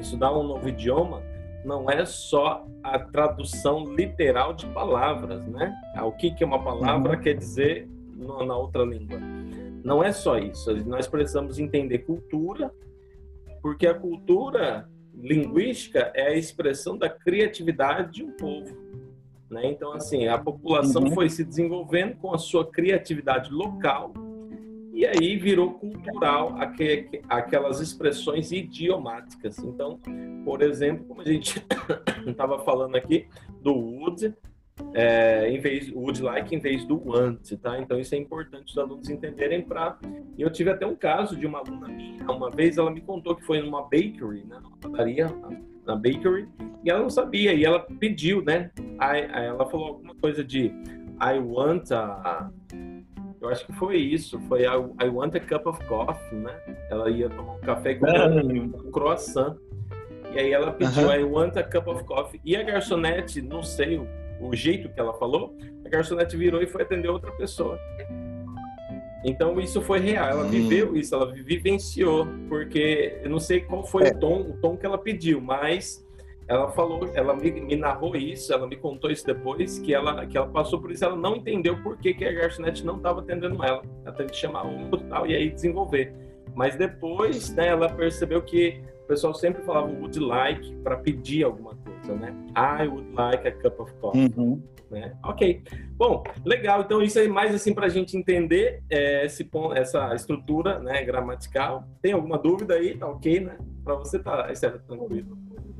estudar 0.00 0.32
um 0.32 0.42
novo 0.42 0.66
idioma 0.70 1.22
não 1.66 1.90
é 1.90 2.06
só 2.06 2.64
a 2.82 2.98
tradução 2.98 3.94
literal 3.94 4.54
de 4.54 4.66
palavras, 4.68 5.46
né? 5.48 5.72
O 6.02 6.12
que, 6.12 6.34
que 6.34 6.42
uma 6.42 6.60
palavra 6.64 7.16
uhum. 7.16 7.22
quer 7.22 7.34
dizer 7.34 7.86
na 8.16 8.56
outra 8.56 8.82
língua. 8.84 9.20
Não 9.84 10.02
é 10.02 10.12
só 10.12 10.38
isso. 10.38 10.74
Nós 10.86 11.06
precisamos 11.06 11.58
entender 11.58 11.98
cultura, 11.98 12.72
porque 13.62 13.86
a 13.86 13.94
cultura 13.94 14.88
linguística 15.14 16.10
é 16.14 16.28
a 16.28 16.36
expressão 16.36 16.98
da 16.98 17.08
criatividade 17.08 18.14
de 18.14 18.24
um 18.24 18.32
povo. 18.32 18.76
Né? 19.48 19.66
Então, 19.66 19.92
assim, 19.92 20.26
a 20.26 20.36
população 20.36 21.04
uhum. 21.04 21.12
foi 21.12 21.30
se 21.30 21.44
desenvolvendo 21.44 22.16
com 22.16 22.34
a 22.34 22.38
sua 22.38 22.68
criatividade 22.68 23.50
local 23.52 24.12
e 24.92 25.06
aí 25.06 25.36
virou 25.36 25.74
cultural 25.74 26.54
aquelas 27.28 27.80
expressões 27.80 28.52
idiomáticas. 28.52 29.58
Então, 29.58 29.98
por 30.44 30.62
exemplo, 30.62 31.04
como 31.06 31.22
a 31.22 31.24
gente 31.24 31.64
estava 32.26 32.58
falando 32.60 32.96
aqui 32.96 33.26
do 33.60 33.74
would, 33.74 34.34
é, 34.94 35.48
em 35.50 35.58
vez 35.58 35.90
would 35.90 36.22
like 36.22 36.54
em 36.54 36.58
vez 36.58 36.84
do 36.84 37.00
want, 37.04 37.50
tá? 37.60 37.78
Então 37.78 37.98
isso 37.98 38.14
é 38.14 38.18
importante 38.18 38.72
os 38.72 38.78
alunos 38.78 39.08
entenderem 39.08 39.62
para. 39.62 39.98
Eu 40.38 40.50
tive 40.50 40.70
até 40.70 40.86
um 40.86 40.94
caso 40.94 41.36
de 41.36 41.46
uma 41.46 41.58
aluna 41.58 41.88
minha, 41.88 42.24
uma 42.30 42.50
vez 42.50 42.78
ela 42.78 42.90
me 42.90 43.00
contou 43.00 43.34
que 43.34 43.44
foi 43.44 43.60
numa 43.60 43.82
bakery, 43.82 44.44
né, 44.44 44.58
numa 44.62 44.76
padaria, 44.76 45.26
na 45.86 45.94
bakery, 45.96 46.48
e 46.84 46.90
ela 46.90 47.00
não 47.00 47.10
sabia 47.10 47.52
e 47.54 47.64
ela 47.64 47.80
pediu, 47.80 48.42
né? 48.42 48.70
Aí, 48.98 49.22
ela 49.22 49.68
falou 49.68 49.88
alguma 49.88 50.14
coisa 50.14 50.44
de 50.44 50.66
I 51.20 51.38
want 51.38 51.90
a 51.92 52.50
eu 53.42 53.48
acho 53.48 53.66
que 53.66 53.72
foi 53.72 53.96
isso, 53.96 54.38
foi 54.42 54.64
a 54.64 54.74
I 54.74 55.08
Want 55.08 55.34
a 55.34 55.40
Cup 55.40 55.66
of 55.66 55.84
Coffee, 55.86 56.38
né? 56.38 56.54
Ela 56.88 57.10
ia 57.10 57.28
tomar 57.28 57.54
um 57.54 57.58
café 57.58 57.96
com 57.96 58.06
um 58.06 58.90
croissant. 58.92 59.56
E 60.32 60.38
aí 60.38 60.52
ela 60.52 60.70
pediu. 60.70 61.10
I 61.12 61.24
Want 61.24 61.56
a 61.56 61.64
Cup 61.64 61.88
of 61.88 62.04
Coffee. 62.04 62.40
E 62.44 62.54
a 62.54 62.62
garçonete, 62.62 63.42
não 63.42 63.60
sei 63.60 63.98
o, 64.42 64.48
o 64.48 64.56
jeito 64.56 64.88
que 64.88 64.98
ela 64.98 65.14
falou, 65.14 65.54
a 65.84 65.88
garçonete 65.88 66.36
virou 66.36 66.62
e 66.62 66.66
foi 66.66 66.82
atender 66.82 67.08
outra 67.08 67.30
pessoa. 67.32 67.78
Então 69.24 69.60
isso 69.60 69.80
foi 69.80 70.00
real, 70.00 70.28
ela 70.28 70.44
hum. 70.44 70.48
viveu 70.48 70.96
isso, 70.96 71.14
ela 71.14 71.32
vivenciou, 71.32 72.26
porque 72.48 73.20
eu 73.22 73.30
não 73.30 73.38
sei 73.38 73.60
qual 73.60 73.84
foi 73.84 74.08
é. 74.08 74.10
o 74.10 74.18
tom, 74.18 74.40
o 74.40 74.56
tom 74.60 74.76
que 74.76 74.84
ela 74.84 74.98
pediu, 74.98 75.40
mas 75.40 76.04
ela 76.48 76.68
falou, 76.70 77.08
ela 77.14 77.34
me, 77.34 77.50
me, 77.50 77.76
narrou 77.76 78.16
isso, 78.16 78.52
ela 78.52 78.66
me 78.66 78.76
contou 78.76 79.10
isso 79.10 79.24
depois, 79.24 79.78
que 79.78 79.94
ela, 79.94 80.26
que 80.26 80.36
ela 80.36 80.48
passou 80.48 80.80
por 80.80 80.90
isso, 80.90 81.04
ela 81.04 81.16
não 81.16 81.36
entendeu 81.36 81.80
por 81.82 81.96
que, 81.96 82.12
que 82.12 82.24
a 82.24 82.32
garçonete 82.32 82.84
não 82.84 82.96
estava 82.96 83.20
atendendo 83.20 83.62
ela. 83.64 83.82
Ela 84.04 84.14
teve 84.14 84.30
que 84.30 84.36
chamar 84.36 84.66
um 84.66 84.90
e 84.92 85.04
tal, 85.04 85.26
e 85.26 85.34
aí 85.34 85.50
desenvolver. 85.50 86.12
Mas 86.54 86.76
depois, 86.76 87.54
né, 87.54 87.68
ela 87.68 87.88
percebeu 87.88 88.42
que 88.42 88.82
o 89.04 89.06
pessoal 89.06 89.32
sempre 89.34 89.62
falava 89.62 89.86
would 89.86 90.18
like 90.18 90.74
para 90.82 90.96
pedir 90.96 91.44
alguma 91.44 91.74
coisa, 92.02 92.14
né? 92.14 92.34
I 92.56 92.86
would 92.86 93.12
like 93.14 93.46
a 93.46 93.52
cup 93.52 93.80
of 93.80 93.92
coffee. 93.94 94.32
Uhum. 94.36 94.62
Né? 94.90 95.16
Ok. 95.24 95.62
Bom, 95.96 96.22
legal. 96.44 96.82
Então, 96.82 97.00
isso 97.00 97.18
aí 97.18 97.28
mais 97.28 97.54
assim 97.54 97.72
para 97.72 97.86
a 97.86 97.88
gente 97.88 98.16
entender 98.16 98.82
é, 98.90 99.24
esse, 99.24 99.48
essa 99.74 100.14
estrutura 100.14 100.78
né, 100.80 101.02
gramatical. 101.04 101.84
Tem 102.02 102.12
alguma 102.12 102.38
dúvida 102.38 102.74
aí? 102.74 102.96
Tá 102.96 103.08
ok, 103.08 103.40
né? 103.40 103.56
Para 103.84 103.94
você 103.94 104.18
tá, 104.18 104.48
é 104.50 104.70
tranquilo. 104.70 105.38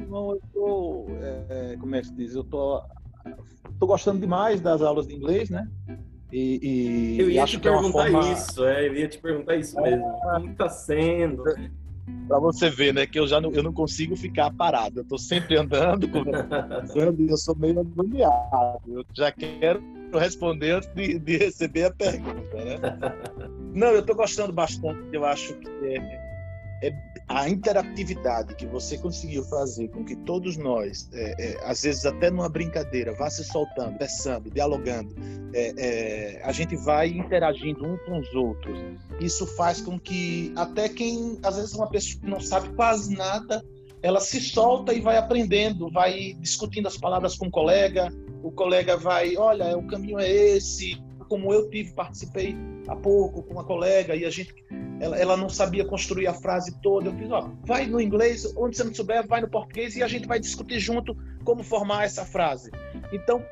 Não, 0.08 0.32
eu 0.32 0.42
tô, 0.52 1.06
é, 1.48 1.76
como 1.78 1.94
é 1.94 2.00
que 2.00 2.06
se 2.06 2.14
diz? 2.14 2.34
Eu 2.34 2.44
tô, 2.44 2.82
tô 3.78 3.86
gostando 3.86 4.20
demais 4.20 4.60
das 4.60 4.80
aulas 4.80 5.06
de 5.06 5.14
inglês, 5.14 5.50
né? 5.50 5.68
E, 6.32 6.58
e 6.62 7.20
eu 7.20 7.30
ia 7.30 7.44
te 7.44 7.56
é 7.56 7.60
perguntar 7.60 8.08
é 8.08 8.10
forma... 8.10 8.32
isso, 8.32 8.64
é, 8.64 8.88
eu 8.88 8.94
ia 8.94 9.06
te 9.06 9.18
perguntar 9.18 9.56
isso 9.56 9.78
mesmo. 9.80 10.06
É... 10.06 10.34
Como 10.40 10.50
está 10.50 10.68
sendo? 10.70 11.44
Para 12.26 12.38
você 12.38 12.71
ver, 12.71 12.94
né, 12.94 13.06
que 13.06 13.18
eu 13.18 13.26
já 13.26 13.40
não, 13.40 13.52
eu 13.52 13.62
não 13.62 13.73
consigo 13.73 14.16
ficar 14.16 14.50
parado. 14.50 15.00
Eu 15.00 15.02
estou 15.02 15.18
sempre 15.18 15.56
andando, 15.56 16.09
conversando, 16.11 17.21
e 17.21 17.28
eu 17.28 17.37
sou 17.37 17.56
meio 17.56 17.80
agoniado. 17.80 18.80
Eu 18.87 19.04
já 19.14 19.30
quero 19.30 19.82
responder 20.12 20.73
antes 20.73 20.92
de, 20.94 21.18
de 21.18 21.37
receber 21.37 21.85
a 21.85 21.90
pergunta, 21.90 22.56
né? 22.56 22.78
Não, 23.75 23.88
eu 23.88 24.00
estou 24.00 24.14
gostando 24.14 24.52
bastante. 24.52 25.00
Eu 25.12 25.25
acho 25.25 25.54
que 25.54 25.68
é, 25.87 26.31
é 26.82 26.92
a 27.28 27.48
interatividade 27.48 28.54
que 28.56 28.66
você 28.66 28.98
conseguiu 28.98 29.44
fazer 29.44 29.88
com 29.88 30.04
que 30.04 30.16
todos 30.16 30.56
nós, 30.56 31.08
é, 31.12 31.34
é, 31.38 31.60
às 31.64 31.82
vezes 31.82 32.04
até 32.04 32.30
numa 32.30 32.48
brincadeira, 32.48 33.14
vá 33.14 33.30
se 33.30 33.44
soltando, 33.44 33.92
conversando, 33.92 34.50
dialogando, 34.50 35.14
é, 35.54 35.74
é, 35.78 36.42
a 36.42 36.52
gente 36.52 36.76
vai 36.76 37.08
interagindo 37.08 37.86
um 37.86 37.96
com 37.98 38.18
os 38.18 38.34
outros. 38.34 38.76
Isso 39.20 39.46
faz 39.46 39.80
com 39.80 39.98
que 39.98 40.52
até 40.56 40.88
quem, 40.88 41.38
às 41.42 41.56
vezes, 41.56 41.72
uma 41.74 41.88
pessoa 41.88 42.20
que 42.20 42.28
não 42.28 42.40
sabe 42.40 42.68
quase 42.70 43.14
nada, 43.14 43.64
ela 44.02 44.20
se 44.20 44.40
solta 44.40 44.92
e 44.92 45.00
vai 45.00 45.16
aprendendo, 45.16 45.88
vai 45.90 46.34
discutindo 46.40 46.88
as 46.88 46.96
palavras 46.96 47.36
com 47.36 47.46
o 47.46 47.50
colega, 47.50 48.12
o 48.42 48.50
colega 48.50 48.96
vai, 48.96 49.36
olha, 49.36 49.78
o 49.78 49.86
caminho 49.86 50.18
é 50.18 50.28
esse, 50.28 51.00
como 51.28 51.52
eu 51.52 51.70
tive, 51.70 51.92
participei 51.92 52.56
há 52.88 52.96
pouco 52.96 53.42
com 53.42 53.54
uma 53.54 53.64
colega 53.64 54.14
e 54.16 54.24
a 54.24 54.30
gente 54.30 54.52
ela, 55.02 55.18
ela 55.18 55.37
não 55.37 55.49
sabia 55.49 55.85
construir 55.85 56.28
a 56.28 56.32
frase 56.32 56.80
toda. 56.80 57.09
Eu 57.09 57.14
fiz, 57.14 57.28
ó, 57.32 57.50
vai 57.64 57.87
no 57.87 58.00
inglês, 58.00 58.54
onde 58.56 58.76
você 58.76 58.85
não 58.85 58.94
souber, 58.94 59.26
vai 59.26 59.40
no 59.40 59.50
português 59.50 59.97
e 59.97 60.02
a 60.02 60.06
gente 60.06 60.28
vai 60.28 60.38
discutir 60.38 60.78
junto 60.78 61.16
como 61.44 61.64
formar 61.64 62.04
essa 62.04 62.25
frase. 62.25 62.71
Então, 63.12 63.44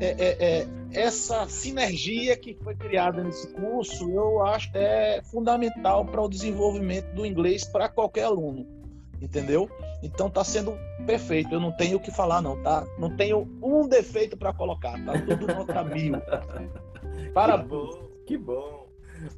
é, 0.00 0.08
é, 0.18 0.36
é, 0.40 0.66
essa 0.92 1.48
sinergia 1.48 2.36
que 2.36 2.52
foi 2.64 2.74
criada 2.74 3.22
nesse 3.22 3.46
curso, 3.52 4.10
eu 4.10 4.44
acho 4.44 4.72
que 4.72 4.78
é 4.78 5.22
fundamental 5.22 6.04
para 6.04 6.20
o 6.20 6.28
desenvolvimento 6.28 7.14
do 7.14 7.24
inglês 7.24 7.64
para 7.64 7.88
qualquer 7.88 8.24
aluno, 8.24 8.66
entendeu? 9.22 9.70
Então 10.02 10.26
está 10.26 10.42
sendo 10.42 10.76
perfeito. 11.06 11.54
Eu 11.54 11.60
não 11.60 11.70
tenho 11.70 11.98
o 11.98 12.00
que 12.00 12.10
falar 12.10 12.42
não, 12.42 12.60
tá? 12.60 12.84
Não 12.98 13.16
tenho 13.16 13.48
um 13.62 13.86
defeito 13.86 14.36
para 14.36 14.52
colocar, 14.52 15.00
tá 15.04 15.12
tudo 15.12 15.46
nota 15.46 15.84
mil. 15.84 16.14
Parabéns. 17.32 17.68
Que 17.68 17.76
bom, 17.76 18.08
que 18.26 18.36
bom. 18.36 18.87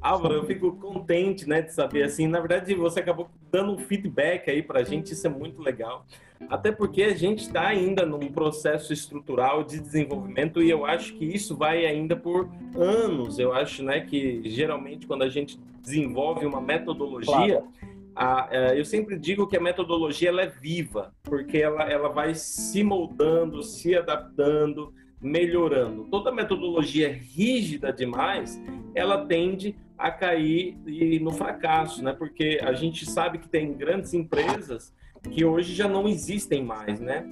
Álvaro, 0.01 0.35
eu 0.35 0.45
fico 0.45 0.73
contente, 0.73 1.47
né, 1.47 1.61
de 1.61 1.73
saber 1.73 2.03
assim. 2.03 2.27
Na 2.27 2.39
verdade, 2.39 2.73
você 2.73 2.99
acabou 2.99 3.29
dando 3.51 3.73
um 3.73 3.77
feedback 3.77 4.49
aí 4.49 4.61
para 4.61 4.79
a 4.79 4.83
gente, 4.83 5.13
isso 5.13 5.27
é 5.27 5.29
muito 5.29 5.61
legal. 5.61 6.05
Até 6.49 6.71
porque 6.71 7.03
a 7.03 7.15
gente 7.15 7.41
está 7.43 7.67
ainda 7.67 8.05
num 8.05 8.31
processo 8.31 8.91
estrutural 8.91 9.63
de 9.63 9.79
desenvolvimento 9.79 10.61
e 10.61 10.69
eu 10.69 10.85
acho 10.85 11.13
que 11.13 11.25
isso 11.25 11.55
vai 11.55 11.85
ainda 11.85 12.15
por 12.15 12.49
anos. 12.75 13.37
Eu 13.37 13.53
acho, 13.53 13.83
né, 13.83 14.01
que 14.01 14.41
geralmente 14.49 15.05
quando 15.05 15.23
a 15.23 15.29
gente 15.29 15.59
desenvolve 15.81 16.45
uma 16.45 16.61
metodologia, 16.61 17.31
claro. 17.31 17.67
a, 18.15 18.45
a, 18.45 18.47
é, 18.51 18.79
eu 18.79 18.85
sempre 18.85 19.17
digo 19.17 19.47
que 19.47 19.57
a 19.57 19.61
metodologia 19.61 20.29
ela 20.29 20.41
é 20.41 20.47
viva, 20.47 21.13
porque 21.23 21.57
ela, 21.57 21.83
ela 21.83 22.09
vai 22.09 22.33
se 22.33 22.83
moldando, 22.83 23.61
se 23.61 23.95
adaptando 23.95 24.93
melhorando. 25.21 26.05
Toda 26.05 26.31
metodologia 26.31 27.11
rígida 27.11 27.93
demais, 27.93 28.61
ela 28.95 29.25
tende 29.25 29.75
a 29.97 30.09
cair 30.09 30.77
no 31.21 31.31
fracasso, 31.31 32.03
né? 32.03 32.13
Porque 32.13 32.59
a 32.61 32.73
gente 32.73 33.05
sabe 33.05 33.37
que 33.37 33.47
tem 33.47 33.73
grandes 33.73 34.13
empresas 34.13 34.93
que 35.29 35.45
hoje 35.45 35.75
já 35.75 35.87
não 35.87 36.07
existem 36.07 36.63
mais, 36.63 36.99
né? 36.99 37.29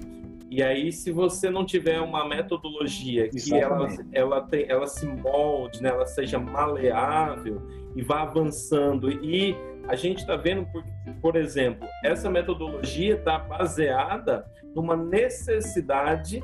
E 0.50 0.64
aí, 0.64 0.90
se 0.90 1.12
você 1.12 1.48
não 1.48 1.64
tiver 1.64 2.00
uma 2.00 2.28
metodologia 2.28 3.28
que 3.28 3.54
ela, 3.54 3.88
ela, 4.12 4.40
tem, 4.40 4.66
ela 4.68 4.86
se 4.88 5.06
molde, 5.06 5.80
né? 5.80 5.90
ela 5.90 6.06
seja 6.06 6.40
maleável 6.40 7.62
e 7.94 8.02
vá 8.02 8.22
avançando. 8.22 9.12
E 9.24 9.54
a 9.86 9.94
gente 9.94 10.18
está 10.18 10.34
vendo, 10.34 10.66
por, 10.66 10.84
por 11.22 11.36
exemplo, 11.36 11.86
essa 12.04 12.28
metodologia 12.28 13.14
está 13.14 13.38
baseada 13.38 14.44
numa 14.74 14.96
necessidade 14.96 16.42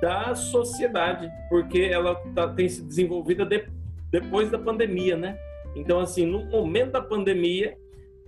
da 0.00 0.34
sociedade, 0.34 1.30
porque 1.48 1.80
ela 1.80 2.14
tá, 2.34 2.48
tem 2.48 2.68
se 2.68 2.82
desenvolvida 2.82 3.44
de, 3.44 3.66
depois 4.10 4.50
da 4.50 4.58
pandemia, 4.58 5.16
né? 5.16 5.38
Então, 5.76 6.00
assim, 6.00 6.26
no 6.26 6.44
momento 6.46 6.92
da 6.92 7.02
pandemia, 7.02 7.76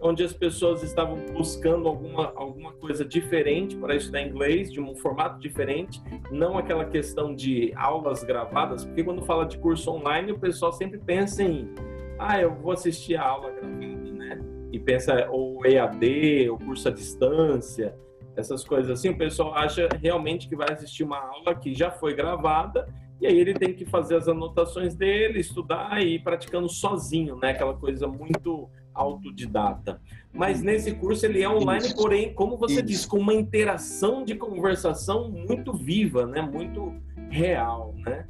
onde 0.00 0.24
as 0.24 0.32
pessoas 0.32 0.82
estavam 0.82 1.16
buscando 1.32 1.88
alguma, 1.88 2.32
alguma 2.34 2.72
coisa 2.72 3.04
diferente 3.04 3.76
para 3.76 3.94
estudar 3.94 4.22
inglês, 4.22 4.72
de 4.72 4.80
um 4.80 4.94
formato 4.96 5.38
diferente, 5.38 6.00
não 6.30 6.58
aquela 6.58 6.84
questão 6.84 7.34
de 7.34 7.72
aulas 7.76 8.24
gravadas, 8.24 8.84
porque 8.84 9.04
quando 9.04 9.22
fala 9.22 9.46
de 9.46 9.56
curso 9.58 9.90
online, 9.92 10.32
o 10.32 10.38
pessoal 10.38 10.72
sempre 10.72 10.98
pensa 10.98 11.42
em, 11.42 11.72
ah, 12.18 12.40
eu 12.40 12.52
vou 12.54 12.72
assistir 12.72 13.16
a 13.16 13.22
aula 13.22 13.50
gravada, 13.52 13.76
né? 14.12 14.40
E 14.72 14.78
pensa, 14.78 15.28
ou 15.30 15.64
EAD, 15.64 16.50
ou 16.50 16.58
curso 16.58 16.88
à 16.88 16.90
distância, 16.90 17.94
essas 18.36 18.64
coisas 18.64 18.90
assim, 18.90 19.10
o 19.10 19.18
pessoal 19.18 19.54
acha 19.54 19.88
realmente 20.00 20.48
que 20.48 20.56
vai 20.56 20.72
assistir 20.72 21.04
uma 21.04 21.18
aula 21.18 21.54
que 21.54 21.74
já 21.74 21.90
foi 21.90 22.14
gravada 22.14 22.86
e 23.20 23.26
aí 23.26 23.38
ele 23.38 23.54
tem 23.54 23.72
que 23.72 23.84
fazer 23.84 24.16
as 24.16 24.26
anotações 24.26 24.96
dele, 24.96 25.38
estudar 25.38 26.02
e 26.02 26.16
ir 26.16 26.24
praticando 26.24 26.68
sozinho, 26.68 27.36
né? 27.36 27.50
Aquela 27.50 27.74
coisa 27.74 28.08
muito 28.08 28.68
autodidata. 28.92 30.00
Mas 30.32 30.60
nesse 30.60 30.92
curso 30.92 31.24
ele 31.24 31.40
é 31.40 31.48
online, 31.48 31.86
Isso. 31.86 31.94
porém, 31.94 32.34
como 32.34 32.56
você 32.56 32.74
Isso. 32.74 32.82
disse, 32.82 33.08
com 33.08 33.18
uma 33.18 33.32
interação 33.32 34.24
de 34.24 34.34
conversação 34.34 35.30
muito 35.30 35.72
viva, 35.72 36.26
né? 36.26 36.42
Muito 36.42 36.92
real, 37.30 37.94
né? 37.98 38.26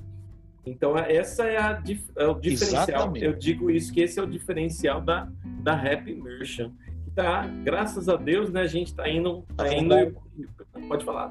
Então 0.67 0.97
essa 0.97 1.45
é, 1.45 1.57
a, 1.57 1.83
é 2.17 2.27
o 2.27 2.35
diferencial. 2.35 2.83
Exatamente. 2.83 3.25
Eu 3.25 3.33
digo 3.33 3.71
isso 3.71 3.93
que 3.93 4.01
esse 4.03 4.21
é 4.21 4.23
o 4.23 4.27
diferencial 4.27 5.01
da 5.01 5.27
da 5.63 5.75
Happy 5.75 6.13
Immersion. 6.13 6.71
Tá, 7.15 7.47
graças 7.63 8.09
a 8.09 8.17
Deus, 8.17 8.51
né? 8.51 8.63
A 8.63 8.67
gente 8.67 8.89
está 8.89 9.09
indo, 9.09 9.45
tá 9.57 9.73
indo. 9.73 10.17
Pode 10.89 11.05
falar. 11.05 11.31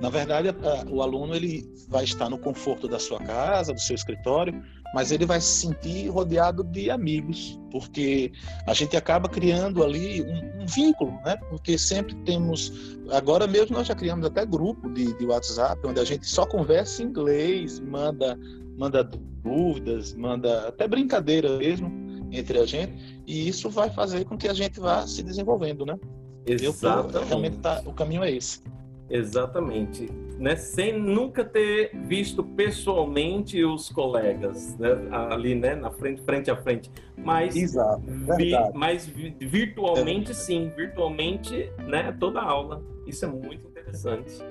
Na 0.00 0.10
verdade, 0.10 0.48
o 0.90 1.02
aluno 1.02 1.34
ele 1.34 1.68
vai 1.88 2.04
estar 2.04 2.28
no 2.28 2.38
conforto 2.38 2.88
da 2.88 2.98
sua 2.98 3.18
casa, 3.18 3.72
do 3.72 3.80
seu 3.80 3.94
escritório, 3.94 4.62
mas 4.94 5.10
ele 5.10 5.26
vai 5.26 5.40
se 5.40 5.66
sentir 5.66 6.08
rodeado 6.08 6.62
de 6.64 6.90
amigos, 6.90 7.58
porque 7.70 8.32
a 8.66 8.72
gente 8.72 8.96
acaba 8.96 9.28
criando 9.28 9.82
ali 9.82 10.22
um, 10.22 10.62
um 10.62 10.66
vínculo, 10.66 11.12
né? 11.24 11.36
Porque 11.50 11.78
sempre 11.78 12.14
temos, 12.24 12.98
agora 13.10 13.46
mesmo 13.46 13.76
nós 13.76 13.86
já 13.86 13.94
criamos 13.94 14.24
até 14.24 14.44
grupo 14.46 14.88
de, 14.90 15.16
de 15.16 15.26
WhatsApp, 15.26 15.80
onde 15.86 16.00
a 16.00 16.04
gente 16.04 16.26
só 16.26 16.46
conversa 16.46 17.02
em 17.02 17.06
inglês, 17.06 17.80
manda, 17.80 18.38
manda 18.78 19.02
dúvidas, 19.02 20.14
manda 20.14 20.68
até 20.68 20.86
brincadeira 20.86 21.56
mesmo 21.58 22.05
entre 22.30 22.58
a 22.58 22.66
gente, 22.66 23.22
e 23.26 23.48
isso 23.48 23.70
vai 23.70 23.90
fazer 23.90 24.24
com 24.24 24.36
que 24.36 24.48
a 24.48 24.54
gente 24.54 24.80
vá 24.80 25.06
se 25.06 25.22
desenvolvendo, 25.22 25.84
né? 25.84 25.98
Exatamente. 26.46 27.16
Eu, 27.16 27.24
realmente 27.24 27.58
tá, 27.58 27.82
o 27.84 27.92
caminho 27.92 28.22
é 28.22 28.30
esse. 28.30 28.60
Exatamente. 29.08 30.10
Né? 30.38 30.56
Sem 30.56 30.98
nunca 30.98 31.44
ter 31.44 31.90
visto 32.06 32.42
pessoalmente 32.42 33.64
os 33.64 33.88
colegas 33.88 34.76
né? 34.78 34.88
ali 35.10 35.54
né? 35.54 35.74
na 35.74 35.90
frente, 35.90 36.22
frente 36.22 36.50
a 36.50 36.56
frente. 36.56 36.90
Mas, 37.16 37.56
Exato, 37.56 38.02
vi, 38.36 38.52
mas 38.74 39.06
virtualmente, 39.06 40.32
é. 40.32 40.34
sim. 40.34 40.70
Virtualmente, 40.76 41.70
né? 41.86 42.14
toda 42.18 42.40
aula. 42.40 42.82
Isso 43.06 43.24
é 43.24 43.28
muito 43.28 43.66
interessante. 43.68 44.42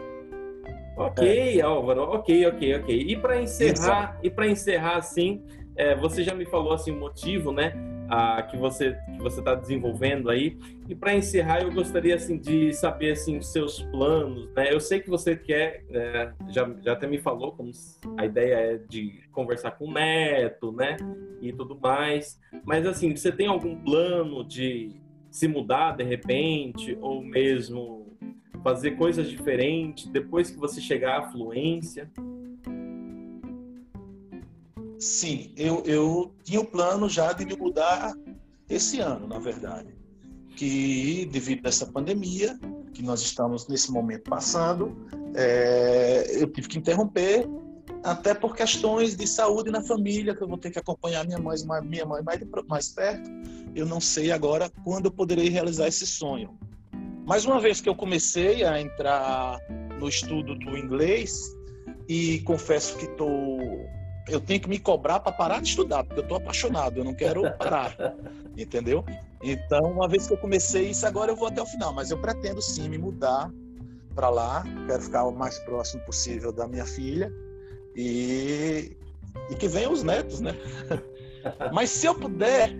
Ok, 0.97 1.59
é. 1.59 1.61
Álvaro, 1.61 2.03
ok, 2.03 2.47
ok, 2.47 2.75
ok. 2.75 3.05
E 3.07 3.17
para 3.17 3.41
encerrar, 3.41 3.73
Exato. 3.73 4.19
e 4.23 4.29
para 4.29 4.47
encerrar 4.47 4.97
assim, 4.97 5.43
é, 5.75 5.95
você 5.95 6.23
já 6.23 6.33
me 6.33 6.45
falou 6.45 6.73
assim 6.73 6.91
o 6.91 6.99
motivo, 6.99 7.51
né? 7.51 7.73
a, 8.07 8.41
que 8.43 8.57
você 8.57 8.97
que 9.15 9.21
você 9.21 9.39
está 9.39 9.55
desenvolvendo 9.55 10.29
aí. 10.29 10.57
E 10.87 10.95
para 10.95 11.15
encerrar, 11.15 11.61
eu 11.61 11.71
gostaria 11.71 12.15
assim 12.15 12.37
de 12.37 12.73
saber 12.73 13.11
assim 13.11 13.37
os 13.37 13.51
seus 13.51 13.81
planos. 13.81 14.49
Né? 14.53 14.73
Eu 14.73 14.79
sei 14.79 14.99
que 14.99 15.09
você 15.09 15.35
quer, 15.35 15.83
né, 15.89 16.33
já 16.49 16.69
já 16.81 16.93
até 16.93 17.07
me 17.07 17.17
falou 17.19 17.51
como 17.51 17.71
a 18.17 18.25
ideia 18.25 18.55
é 18.55 18.77
de 18.77 19.23
conversar 19.31 19.71
com 19.71 19.85
o 19.85 19.91
neto, 19.91 20.71
né, 20.71 20.97
e 21.41 21.51
tudo 21.51 21.77
mais. 21.79 22.39
Mas 22.63 22.85
assim, 22.85 23.15
você 23.15 23.31
tem 23.31 23.47
algum 23.47 23.75
plano 23.75 24.43
de 24.45 24.91
se 25.29 25.47
mudar 25.47 25.97
de 25.97 26.03
repente 26.03 26.97
ou 27.01 27.21
mesmo 27.21 28.17
fazer 28.63 28.91
coisas 28.91 29.29
diferentes 29.29 30.07
depois 30.07 30.49
que 30.49 30.57
você 30.57 30.79
chegar 30.79 31.19
à 31.19 31.31
fluência? 31.31 32.09
Sim, 35.05 35.53
eu, 35.55 35.83
eu 35.85 36.33
tinha 36.43 36.59
o 36.59 36.65
plano 36.65 37.07
já 37.07 37.31
de 37.31 37.45
me 37.45 37.55
mudar 37.55 38.11
esse 38.67 38.99
ano, 38.99 39.27
na 39.27 39.37
verdade. 39.37 39.95
Que 40.55 41.29
devido 41.31 41.63
a 41.67 41.69
essa 41.69 41.85
pandemia 41.85 42.57
que 42.91 43.03
nós 43.03 43.21
estamos 43.21 43.67
nesse 43.67 43.91
momento 43.91 44.23
passando, 44.23 44.97
é, 45.35 46.41
eu 46.41 46.51
tive 46.51 46.67
que 46.67 46.79
interromper 46.79 47.47
até 48.03 48.33
por 48.33 48.55
questões 48.55 49.15
de 49.15 49.27
saúde 49.27 49.69
na 49.69 49.83
família, 49.83 50.35
que 50.35 50.41
eu 50.41 50.47
vou 50.47 50.57
ter 50.57 50.71
que 50.71 50.79
acompanhar 50.79 51.23
minha 51.23 51.37
mãe, 51.37 51.55
minha 51.83 52.05
mãe 52.07 52.23
mais, 52.23 52.41
mais 52.67 52.89
perto. 52.89 53.29
Eu 53.75 53.85
não 53.85 54.01
sei 54.01 54.31
agora 54.31 54.71
quando 54.83 55.05
eu 55.05 55.11
poderei 55.11 55.49
realizar 55.49 55.87
esse 55.87 56.07
sonho. 56.07 56.57
Mas 57.27 57.45
uma 57.45 57.59
vez 57.59 57.79
que 57.79 57.87
eu 57.87 57.95
comecei 57.95 58.63
a 58.63 58.81
entrar 58.81 59.59
no 59.99 60.09
estudo 60.09 60.55
do 60.55 60.75
inglês, 60.75 61.55
e 62.07 62.39
confesso 62.41 62.97
que 62.97 63.05
estou 63.05 63.29
eu 64.27 64.39
tenho 64.39 64.59
que 64.59 64.69
me 64.69 64.79
cobrar 64.79 65.19
para 65.19 65.31
parar 65.31 65.61
de 65.61 65.69
estudar, 65.69 66.03
porque 66.03 66.19
eu 66.19 66.23
estou 66.23 66.37
apaixonado, 66.37 66.99
eu 66.99 67.03
não 67.03 67.13
quero 67.13 67.43
parar, 67.57 67.95
entendeu? 68.57 69.03
Então, 69.43 69.91
uma 69.91 70.07
vez 70.07 70.27
que 70.27 70.33
eu 70.33 70.37
comecei 70.37 70.89
isso, 70.89 71.05
agora 71.05 71.31
eu 71.31 71.35
vou 71.35 71.47
até 71.47 71.61
o 71.61 71.65
final, 71.65 71.93
mas 71.93 72.11
eu 72.11 72.17
pretendo 72.17 72.61
sim 72.61 72.89
me 72.89 72.97
mudar 72.97 73.51
para 74.15 74.29
lá, 74.29 74.63
quero 74.87 75.01
ficar 75.01 75.25
o 75.25 75.31
mais 75.31 75.59
próximo 75.59 76.03
possível 76.05 76.51
da 76.51 76.67
minha 76.67 76.85
filha 76.85 77.31
e, 77.95 78.95
e 79.49 79.55
que 79.55 79.67
venham 79.67 79.91
os 79.91 80.03
netos, 80.03 80.39
né? 80.39 80.55
Mas 81.71 81.91
se 81.91 82.07
eu 82.07 82.15
puder 82.15 82.73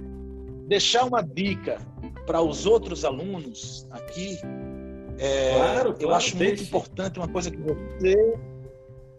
deixar 0.67 1.05
uma 1.05 1.21
dica 1.21 1.77
para 2.25 2.41
os 2.41 2.65
outros 2.65 3.05
alunos 3.05 3.87
aqui, 3.91 4.39
é, 5.19 5.53
claro, 5.53 5.93
claro, 5.93 5.95
eu 5.99 6.13
acho 6.13 6.35
deixe. 6.35 6.55
muito 6.55 6.63
importante 6.63 7.19
uma 7.19 7.27
coisa 7.27 7.51
que 7.51 7.57
você 7.57 8.35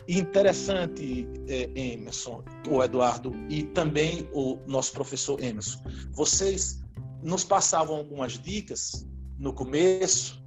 interessante, 0.08 1.28
é, 1.48 1.70
Emerson, 1.74 2.44
o 2.68 2.82
Eduardo, 2.82 3.32
e 3.48 3.64
também 3.64 4.28
o 4.32 4.58
nosso 4.66 4.92
professor 4.92 5.42
Emerson, 5.42 5.82
vocês 6.12 6.80
nos 7.22 7.44
passavam 7.44 7.96
algumas 7.96 8.38
dicas 8.38 9.06
no 9.38 9.52
começo 9.52 10.42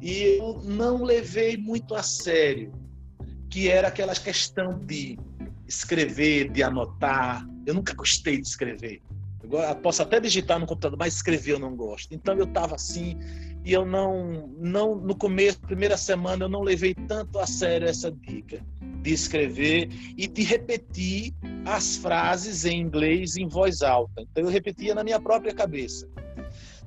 e 0.00 0.38
eu 0.38 0.60
não 0.64 1.04
levei 1.04 1.56
muito 1.56 1.94
a 1.94 2.02
sério, 2.02 2.72
que 3.48 3.68
era 3.68 3.88
aquela 3.88 4.14
questão 4.14 4.78
de 4.78 5.18
escrever, 5.66 6.50
de 6.50 6.62
anotar. 6.62 7.46
Eu 7.64 7.74
nunca 7.74 7.94
gostei 7.94 8.40
de 8.40 8.46
escrever. 8.46 9.02
Posso 9.82 10.02
até 10.02 10.18
digitar 10.18 10.58
no 10.58 10.66
computador, 10.66 10.98
mas 10.98 11.14
escrever 11.14 11.52
eu 11.52 11.58
não 11.58 11.76
gosto. 11.76 12.12
Então 12.12 12.34
eu 12.34 12.44
estava 12.44 12.74
assim 12.74 13.16
e 13.64 13.72
eu 13.72 13.86
não, 13.86 14.48
não 14.58 14.96
no 14.96 15.16
começo, 15.16 15.60
primeira 15.60 15.96
semana, 15.96 16.44
eu 16.44 16.48
não 16.48 16.62
levei 16.62 16.94
tanto 16.94 17.38
a 17.38 17.46
sério 17.46 17.88
essa 17.88 18.10
dica 18.10 18.60
de 19.06 19.12
escrever 19.12 19.88
e 20.18 20.26
de 20.26 20.42
repetir 20.42 21.32
as 21.64 21.96
frases 21.96 22.64
em 22.64 22.80
inglês 22.80 23.36
em 23.36 23.46
voz 23.46 23.80
alta. 23.80 24.20
Então 24.20 24.42
eu 24.42 24.50
repetia 24.50 24.96
na 24.96 25.04
minha 25.04 25.20
própria 25.20 25.54
cabeça. 25.54 26.08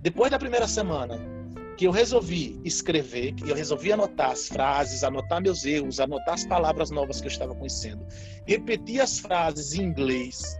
Depois 0.01 0.29
da 0.29 0.37
primeira 0.37 0.67
semana, 0.67 1.17
que 1.77 1.87
eu 1.87 1.91
resolvi 1.91 2.59
escrever, 2.65 3.33
que 3.35 3.49
eu 3.49 3.55
resolvi 3.55 3.93
anotar 3.93 4.31
as 4.31 4.49
frases, 4.49 5.01
anotar 5.01 5.41
meus 5.41 5.63
erros, 5.63 6.01
anotar 6.01 6.33
as 6.33 6.45
palavras 6.45 6.91
novas 6.91 7.21
que 7.21 7.27
eu 7.27 7.31
estava 7.31 7.55
conhecendo, 7.55 8.05
repetir 8.45 8.99
as 8.99 9.17
frases 9.17 9.73
em 9.73 9.83
inglês. 9.83 10.57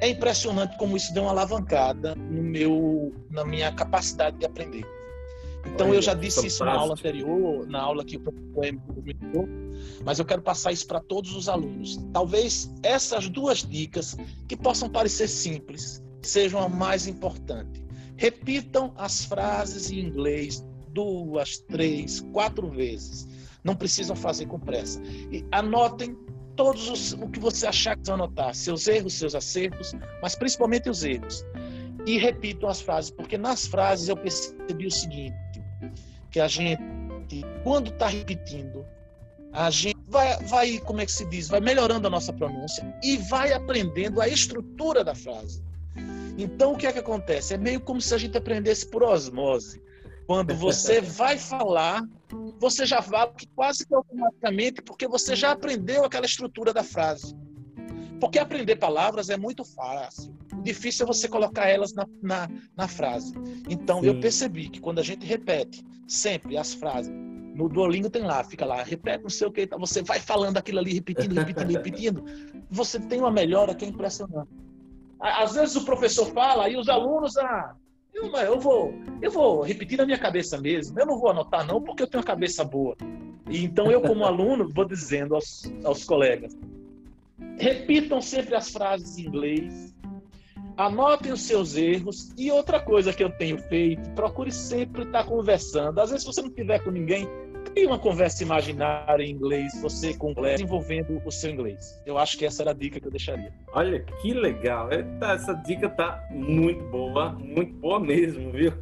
É 0.00 0.08
impressionante 0.08 0.78
como 0.78 0.96
isso 0.96 1.12
deu 1.12 1.24
uma 1.24 1.32
alavancada 1.32 2.14
no 2.14 2.42
meu, 2.42 3.12
na 3.30 3.44
minha 3.44 3.70
capacidade 3.70 4.38
de 4.38 4.46
aprender. 4.46 4.84
Então 5.66 5.88
Olha, 5.88 5.96
eu 5.96 6.02
já 6.02 6.14
disse 6.14 6.46
isso 6.46 6.64
na 6.64 6.72
aula 6.72 6.92
anterior, 6.92 7.66
na 7.66 7.80
aula 7.80 8.04
que 8.04 8.16
o 8.16 8.20
professor 8.20 8.80
comentou, 8.94 9.48
mas 10.04 10.18
eu 10.18 10.24
quero 10.24 10.42
passar 10.42 10.72
isso 10.72 10.86
para 10.86 11.00
todos 11.00 11.34
os 11.34 11.48
alunos. 11.48 11.98
Talvez 12.12 12.72
essas 12.82 13.28
duas 13.28 13.58
dicas, 13.62 14.16
que 14.48 14.56
possam 14.56 14.88
parecer 14.88 15.28
simples, 15.28 16.02
sejam 16.22 16.60
a 16.60 16.68
mais 16.68 17.06
importante. 17.06 17.84
Repitam 18.16 18.92
as 18.96 19.24
frases 19.24 19.90
em 19.90 20.00
inglês 20.00 20.64
duas, 20.90 21.58
três, 21.58 22.20
quatro 22.32 22.70
vezes. 22.70 23.26
Não 23.64 23.74
precisam 23.74 24.14
fazer 24.14 24.46
com 24.46 24.58
pressa. 24.58 25.02
E 25.32 25.44
anotem 25.50 26.16
todos 26.54 26.88
os, 26.88 27.12
o 27.14 27.28
que 27.28 27.40
você 27.40 27.66
achar 27.66 27.96
que 27.96 28.04
vão 28.04 28.14
anotar, 28.14 28.54
seus 28.54 28.86
erros, 28.86 29.14
seus 29.14 29.34
acertos, 29.34 29.92
mas 30.22 30.34
principalmente 30.36 30.88
os 30.88 31.02
erros. 31.02 31.44
E 32.06 32.18
repitam 32.18 32.68
as 32.68 32.80
frases, 32.80 33.10
porque 33.10 33.38
nas 33.38 33.66
frases 33.66 34.08
eu 34.08 34.16
percebi 34.16 34.86
o 34.86 34.90
seguinte: 34.90 35.62
que 36.30 36.40
a 36.40 36.48
gente, 36.48 37.44
quando 37.62 37.90
está 37.90 38.08
repetindo, 38.08 38.84
a 39.52 39.70
gente 39.70 39.98
vai, 40.08 40.36
vai, 40.44 40.78
como 40.78 41.00
é 41.00 41.06
que 41.06 41.12
se 41.12 41.24
diz, 41.26 41.48
vai 41.48 41.60
melhorando 41.60 42.08
a 42.08 42.10
nossa 42.10 42.32
pronúncia 42.32 42.84
e 43.02 43.16
vai 43.16 43.52
aprendendo 43.52 44.20
a 44.20 44.28
estrutura 44.28 45.04
da 45.04 45.14
frase. 45.14 45.62
Então, 46.36 46.72
o 46.72 46.76
que 46.76 46.86
é 46.86 46.92
que 46.92 46.98
acontece? 46.98 47.54
É 47.54 47.56
meio 47.56 47.80
como 47.80 48.00
se 48.00 48.12
a 48.12 48.18
gente 48.18 48.36
aprendesse 48.36 48.86
por 48.86 49.04
osmose. 49.04 49.80
Quando 50.26 50.54
você 50.54 51.00
vai 51.00 51.38
falar, 51.38 52.02
você 52.58 52.84
já 52.84 53.00
fala 53.00 53.32
que 53.32 53.46
quase 53.54 53.86
que 53.86 53.94
automaticamente, 53.94 54.82
porque 54.82 55.06
você 55.06 55.36
já 55.36 55.52
aprendeu 55.52 56.04
aquela 56.04 56.26
estrutura 56.26 56.72
da 56.72 56.82
frase. 56.82 57.36
Porque 58.20 58.38
aprender 58.38 58.76
palavras 58.76 59.28
é 59.30 59.36
muito 59.36 59.64
fácil. 59.64 60.34
Difícil 60.64 61.04
é 61.04 61.06
você 61.06 61.28
colocar 61.28 61.68
elas 61.68 61.92
na, 61.92 62.06
na, 62.22 62.48
na 62.76 62.88
frase. 62.88 63.34
Então, 63.68 64.00
Sim. 64.00 64.06
eu 64.06 64.20
percebi 64.20 64.68
que 64.68 64.80
quando 64.80 64.98
a 64.98 65.02
gente 65.02 65.24
repete 65.26 65.84
sempre 66.08 66.56
as 66.56 66.74
frases, 66.74 67.12
no 67.54 67.68
Duolingo 67.68 68.10
tem 68.10 68.22
lá, 68.22 68.42
fica 68.42 68.64
lá, 68.64 68.82
repete 68.82 69.22
não 69.22 69.30
sei 69.30 69.46
o 69.46 69.52
que, 69.52 69.68
você 69.78 70.02
vai 70.02 70.18
falando 70.18 70.56
aquilo 70.56 70.80
ali, 70.80 70.94
repetindo, 70.94 71.34
repetindo, 71.34 71.70
repetindo, 71.70 72.24
você 72.70 72.98
tem 72.98 73.20
uma 73.20 73.30
melhora 73.30 73.74
que 73.74 73.84
é 73.84 73.88
impressionante. 73.88 74.50
Às 75.20 75.54
vezes 75.54 75.76
o 75.76 75.84
professor 75.84 76.26
fala 76.32 76.68
e 76.68 76.76
os 76.76 76.88
alunos, 76.88 77.36
ah, 77.36 77.74
eu, 78.12 78.30
eu, 78.32 78.58
vou, 78.58 78.94
eu 79.22 79.30
vou 79.30 79.62
repetir 79.62 79.98
na 79.98 80.04
minha 80.04 80.18
cabeça 80.18 80.60
mesmo, 80.60 80.98
eu 80.98 81.06
não 81.06 81.18
vou 81.18 81.30
anotar 81.30 81.66
não, 81.66 81.80
porque 81.80 82.02
eu 82.02 82.06
tenho 82.06 82.20
uma 82.20 82.26
cabeça 82.26 82.64
boa. 82.64 82.96
E 83.48 83.64
então 83.64 83.90
eu, 83.90 84.00
como 84.00 84.24
aluno, 84.24 84.68
vou 84.68 84.84
dizendo 84.84 85.34
aos, 85.34 85.62
aos 85.84 86.04
colegas, 86.04 86.56
repitam 87.56 88.20
sempre 88.20 88.54
as 88.54 88.70
frases 88.70 89.18
em 89.18 89.26
inglês, 89.26 89.93
Anotem 90.76 91.32
os 91.32 91.42
seus 91.42 91.76
erros. 91.76 92.32
E 92.36 92.50
outra 92.50 92.80
coisa 92.80 93.12
que 93.12 93.22
eu 93.22 93.30
tenho 93.30 93.58
feito, 93.58 94.10
procure 94.10 94.50
sempre 94.50 95.02
estar 95.02 95.24
conversando. 95.24 96.00
Às 96.00 96.10
vezes, 96.10 96.24
se 96.24 96.32
você 96.32 96.42
não 96.42 96.50
tiver 96.50 96.80
com 96.80 96.90
ninguém, 96.90 97.28
tem 97.74 97.86
uma 97.86 97.98
conversa 97.98 98.42
imaginária 98.42 99.24
em 99.24 99.30
inglês, 99.30 99.72
você 99.82 100.14
com 100.14 100.30
inglês, 100.30 100.60
desenvolvendo 100.60 101.20
o 101.24 101.30
seu 101.30 101.50
inglês. 101.50 102.00
Eu 102.06 102.16
acho 102.16 102.38
que 102.38 102.46
essa 102.46 102.62
era 102.62 102.70
a 102.70 102.74
dica 102.74 103.00
que 103.00 103.06
eu 103.06 103.10
deixaria. 103.10 103.52
Olha 103.72 104.00
que 104.00 104.32
legal. 104.32 104.88
Essa 105.20 105.54
dica 105.54 105.88
tá 105.88 106.24
muito 106.30 106.84
boa, 106.84 107.32
muito 107.32 107.74
boa 107.74 107.98
mesmo, 107.98 108.52
viu? 108.52 108.72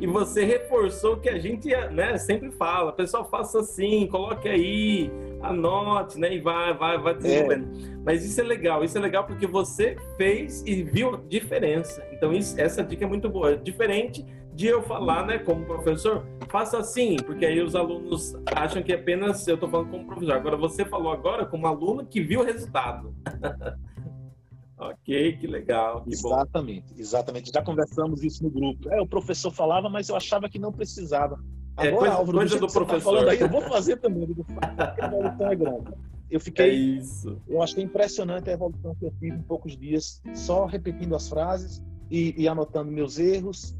E 0.00 0.06
você 0.06 0.44
reforçou 0.44 1.18
que 1.18 1.28
a 1.28 1.38
gente 1.38 1.68
né, 1.90 2.16
sempre 2.16 2.50
fala. 2.52 2.92
Pessoal, 2.92 3.28
faça 3.28 3.60
assim, 3.60 4.06
coloque 4.06 4.48
aí, 4.48 5.10
anote, 5.42 6.18
né? 6.18 6.34
E 6.34 6.40
vai, 6.40 6.74
vai, 6.74 6.98
vai 6.98 7.14
desenvolvendo. 7.14 7.68
É. 7.76 7.98
Mas 8.04 8.24
isso 8.24 8.40
é 8.40 8.44
legal, 8.44 8.82
isso 8.84 8.96
é 8.96 9.00
legal 9.00 9.24
porque 9.24 9.46
você 9.46 9.96
fez 10.16 10.62
e 10.66 10.82
viu 10.82 11.14
a 11.14 11.20
diferença. 11.28 12.06
Então, 12.12 12.32
isso, 12.32 12.58
essa 12.60 12.82
dica 12.82 13.04
é 13.04 13.08
muito 13.08 13.28
boa. 13.28 13.56
Diferente 13.56 14.24
de 14.58 14.66
eu 14.66 14.82
falar, 14.82 15.24
né, 15.24 15.38
como 15.38 15.64
professor, 15.64 16.26
faça 16.48 16.78
assim, 16.78 17.16
porque 17.16 17.46
aí 17.46 17.60
os 17.62 17.76
alunos 17.76 18.34
acham 18.46 18.82
que 18.82 18.92
apenas 18.92 19.46
eu 19.46 19.54
estou 19.54 19.68
falando 19.68 19.90
como 19.90 20.04
professor. 20.04 20.34
Agora, 20.34 20.56
você 20.56 20.84
falou 20.84 21.12
agora 21.12 21.46
como 21.46 21.66
aluno 21.66 22.04
que 22.04 22.20
viu 22.20 22.40
o 22.40 22.44
resultado. 22.44 23.14
ok, 24.76 25.36
que 25.36 25.46
legal. 25.46 26.02
Que 26.02 26.12
exatamente, 26.12 26.92
bom. 26.92 27.00
exatamente. 27.00 27.52
Já 27.54 27.62
conversamos 27.62 28.24
isso 28.24 28.42
no 28.42 28.50
grupo. 28.50 28.92
É, 28.92 29.00
o 29.00 29.06
professor 29.06 29.52
falava, 29.52 29.88
mas 29.88 30.08
eu 30.08 30.16
achava 30.16 30.48
que 30.48 30.58
não 30.58 30.72
precisava. 30.72 31.38
É, 31.78 31.88
Agora, 31.88 31.88
é, 31.88 31.92
coisa, 31.92 32.14
Álvaro, 32.14 32.38
coisa 32.38 32.54
do, 32.54 32.60
do 32.60 32.66
tá 32.66 32.72
professor. 32.72 33.24
Tá 33.24 33.30
aí, 33.30 33.40
eu 33.40 33.48
vou 33.48 33.62
fazer 33.62 33.96
também. 33.96 34.28
a 34.58 35.06
evolução 35.06 35.50
é 35.50 35.56
grande. 35.56 35.92
Eu 36.30 36.40
fiquei. 36.40 36.66
É 36.66 36.74
isso. 36.74 37.40
Eu 37.48 37.62
achei 37.62 37.82
impressionante 37.82 38.50
a 38.50 38.52
evolução 38.52 38.94
que 38.96 39.06
eu 39.06 39.12
fiz 39.18 39.32
em 39.32 39.42
poucos 39.42 39.76
dias, 39.76 40.20
só 40.34 40.66
repetindo 40.66 41.14
as 41.14 41.28
frases 41.28 41.82
e, 42.10 42.34
e 42.36 42.48
anotando 42.48 42.90
meus 42.90 43.18
erros 43.18 43.74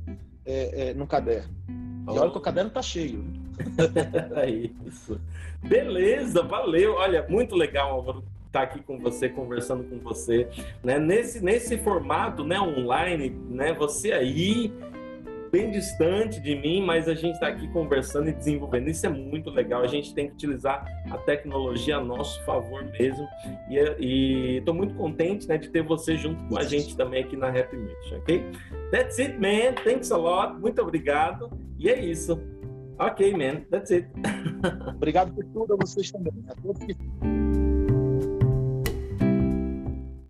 é, 0.47 0.91
é, 0.91 0.95
no 0.95 1.07
caderno. 1.07 1.55
E 1.69 2.19
olha 2.19 2.31
que 2.31 2.39
o 2.39 2.41
caderno 2.41 2.71
tá 2.71 2.81
cheio. 2.81 3.23
é 4.37 4.49
isso. 4.51 5.21
Beleza, 5.63 6.43
valeu. 6.43 6.95
Olha, 6.95 7.27
muito 7.29 7.55
legal, 7.55 7.91
Álvaro, 7.91 8.25
estar 8.47 8.61
tá 8.61 8.63
aqui 8.63 8.81
com 8.81 8.99
você, 8.99 9.29
conversando 9.29 9.85
com 9.85 9.99
você, 9.99 10.49
né? 10.83 10.99
Nesse, 10.99 11.45
nesse 11.45 11.77
formato, 11.79 12.45
né, 12.45 12.59
online, 12.59 13.31
né? 13.51 13.75
Você 13.75 14.13
aí 14.13 14.73
bem 15.51 15.71
distante 15.71 16.41
de 16.41 16.55
mim, 16.55 16.85
mas 16.85 17.09
a 17.09 17.15
gente 17.15 17.35
está 17.35 17.49
aqui 17.49 17.69
conversando 17.69 18.29
e 18.29 18.33
desenvolvendo. 18.33 18.89
Isso 18.89 19.07
é 19.07 19.09
muito 19.09 19.51
legal. 19.51 19.83
A 19.83 19.87
gente 19.87 20.15
tem 20.15 20.29
que 20.29 20.35
utilizar 20.35 20.87
a 21.11 21.19
tecnologia 21.19 21.97
a 21.97 22.05
nosso 22.05 22.43
favor 22.45 22.85
mesmo. 22.99 23.27
E 23.71 24.59
estou 24.59 24.75
muito 24.75 24.95
contente 24.95 25.47
né, 25.49 25.59
de 25.59 25.69
ter 25.69 25.83
você 25.83 26.17
junto 26.17 26.43
com 26.45 26.59
a 26.59 26.65
gente 26.65 26.97
também 26.97 27.25
aqui 27.25 27.37
na 27.37 27.49
Happy 27.49 27.77
Mission, 27.77 28.19
ok? 28.19 28.45
That's 28.91 29.19
it, 29.19 29.39
man. 29.39 29.75
Thanks 29.85 30.11
a 30.11 30.17
lot. 30.17 30.59
Muito 30.61 30.81
obrigado. 30.81 31.51
E 31.79 31.89
é 31.89 31.99
isso. 31.99 32.41
Ok, 32.99 33.33
man. 33.33 33.61
That's 33.71 33.91
it. 33.91 34.09
obrigado 34.97 35.33
por 35.33 35.45
tudo 35.47 35.75
a 35.75 35.77
vocês 35.77 36.11
também. 36.11 36.33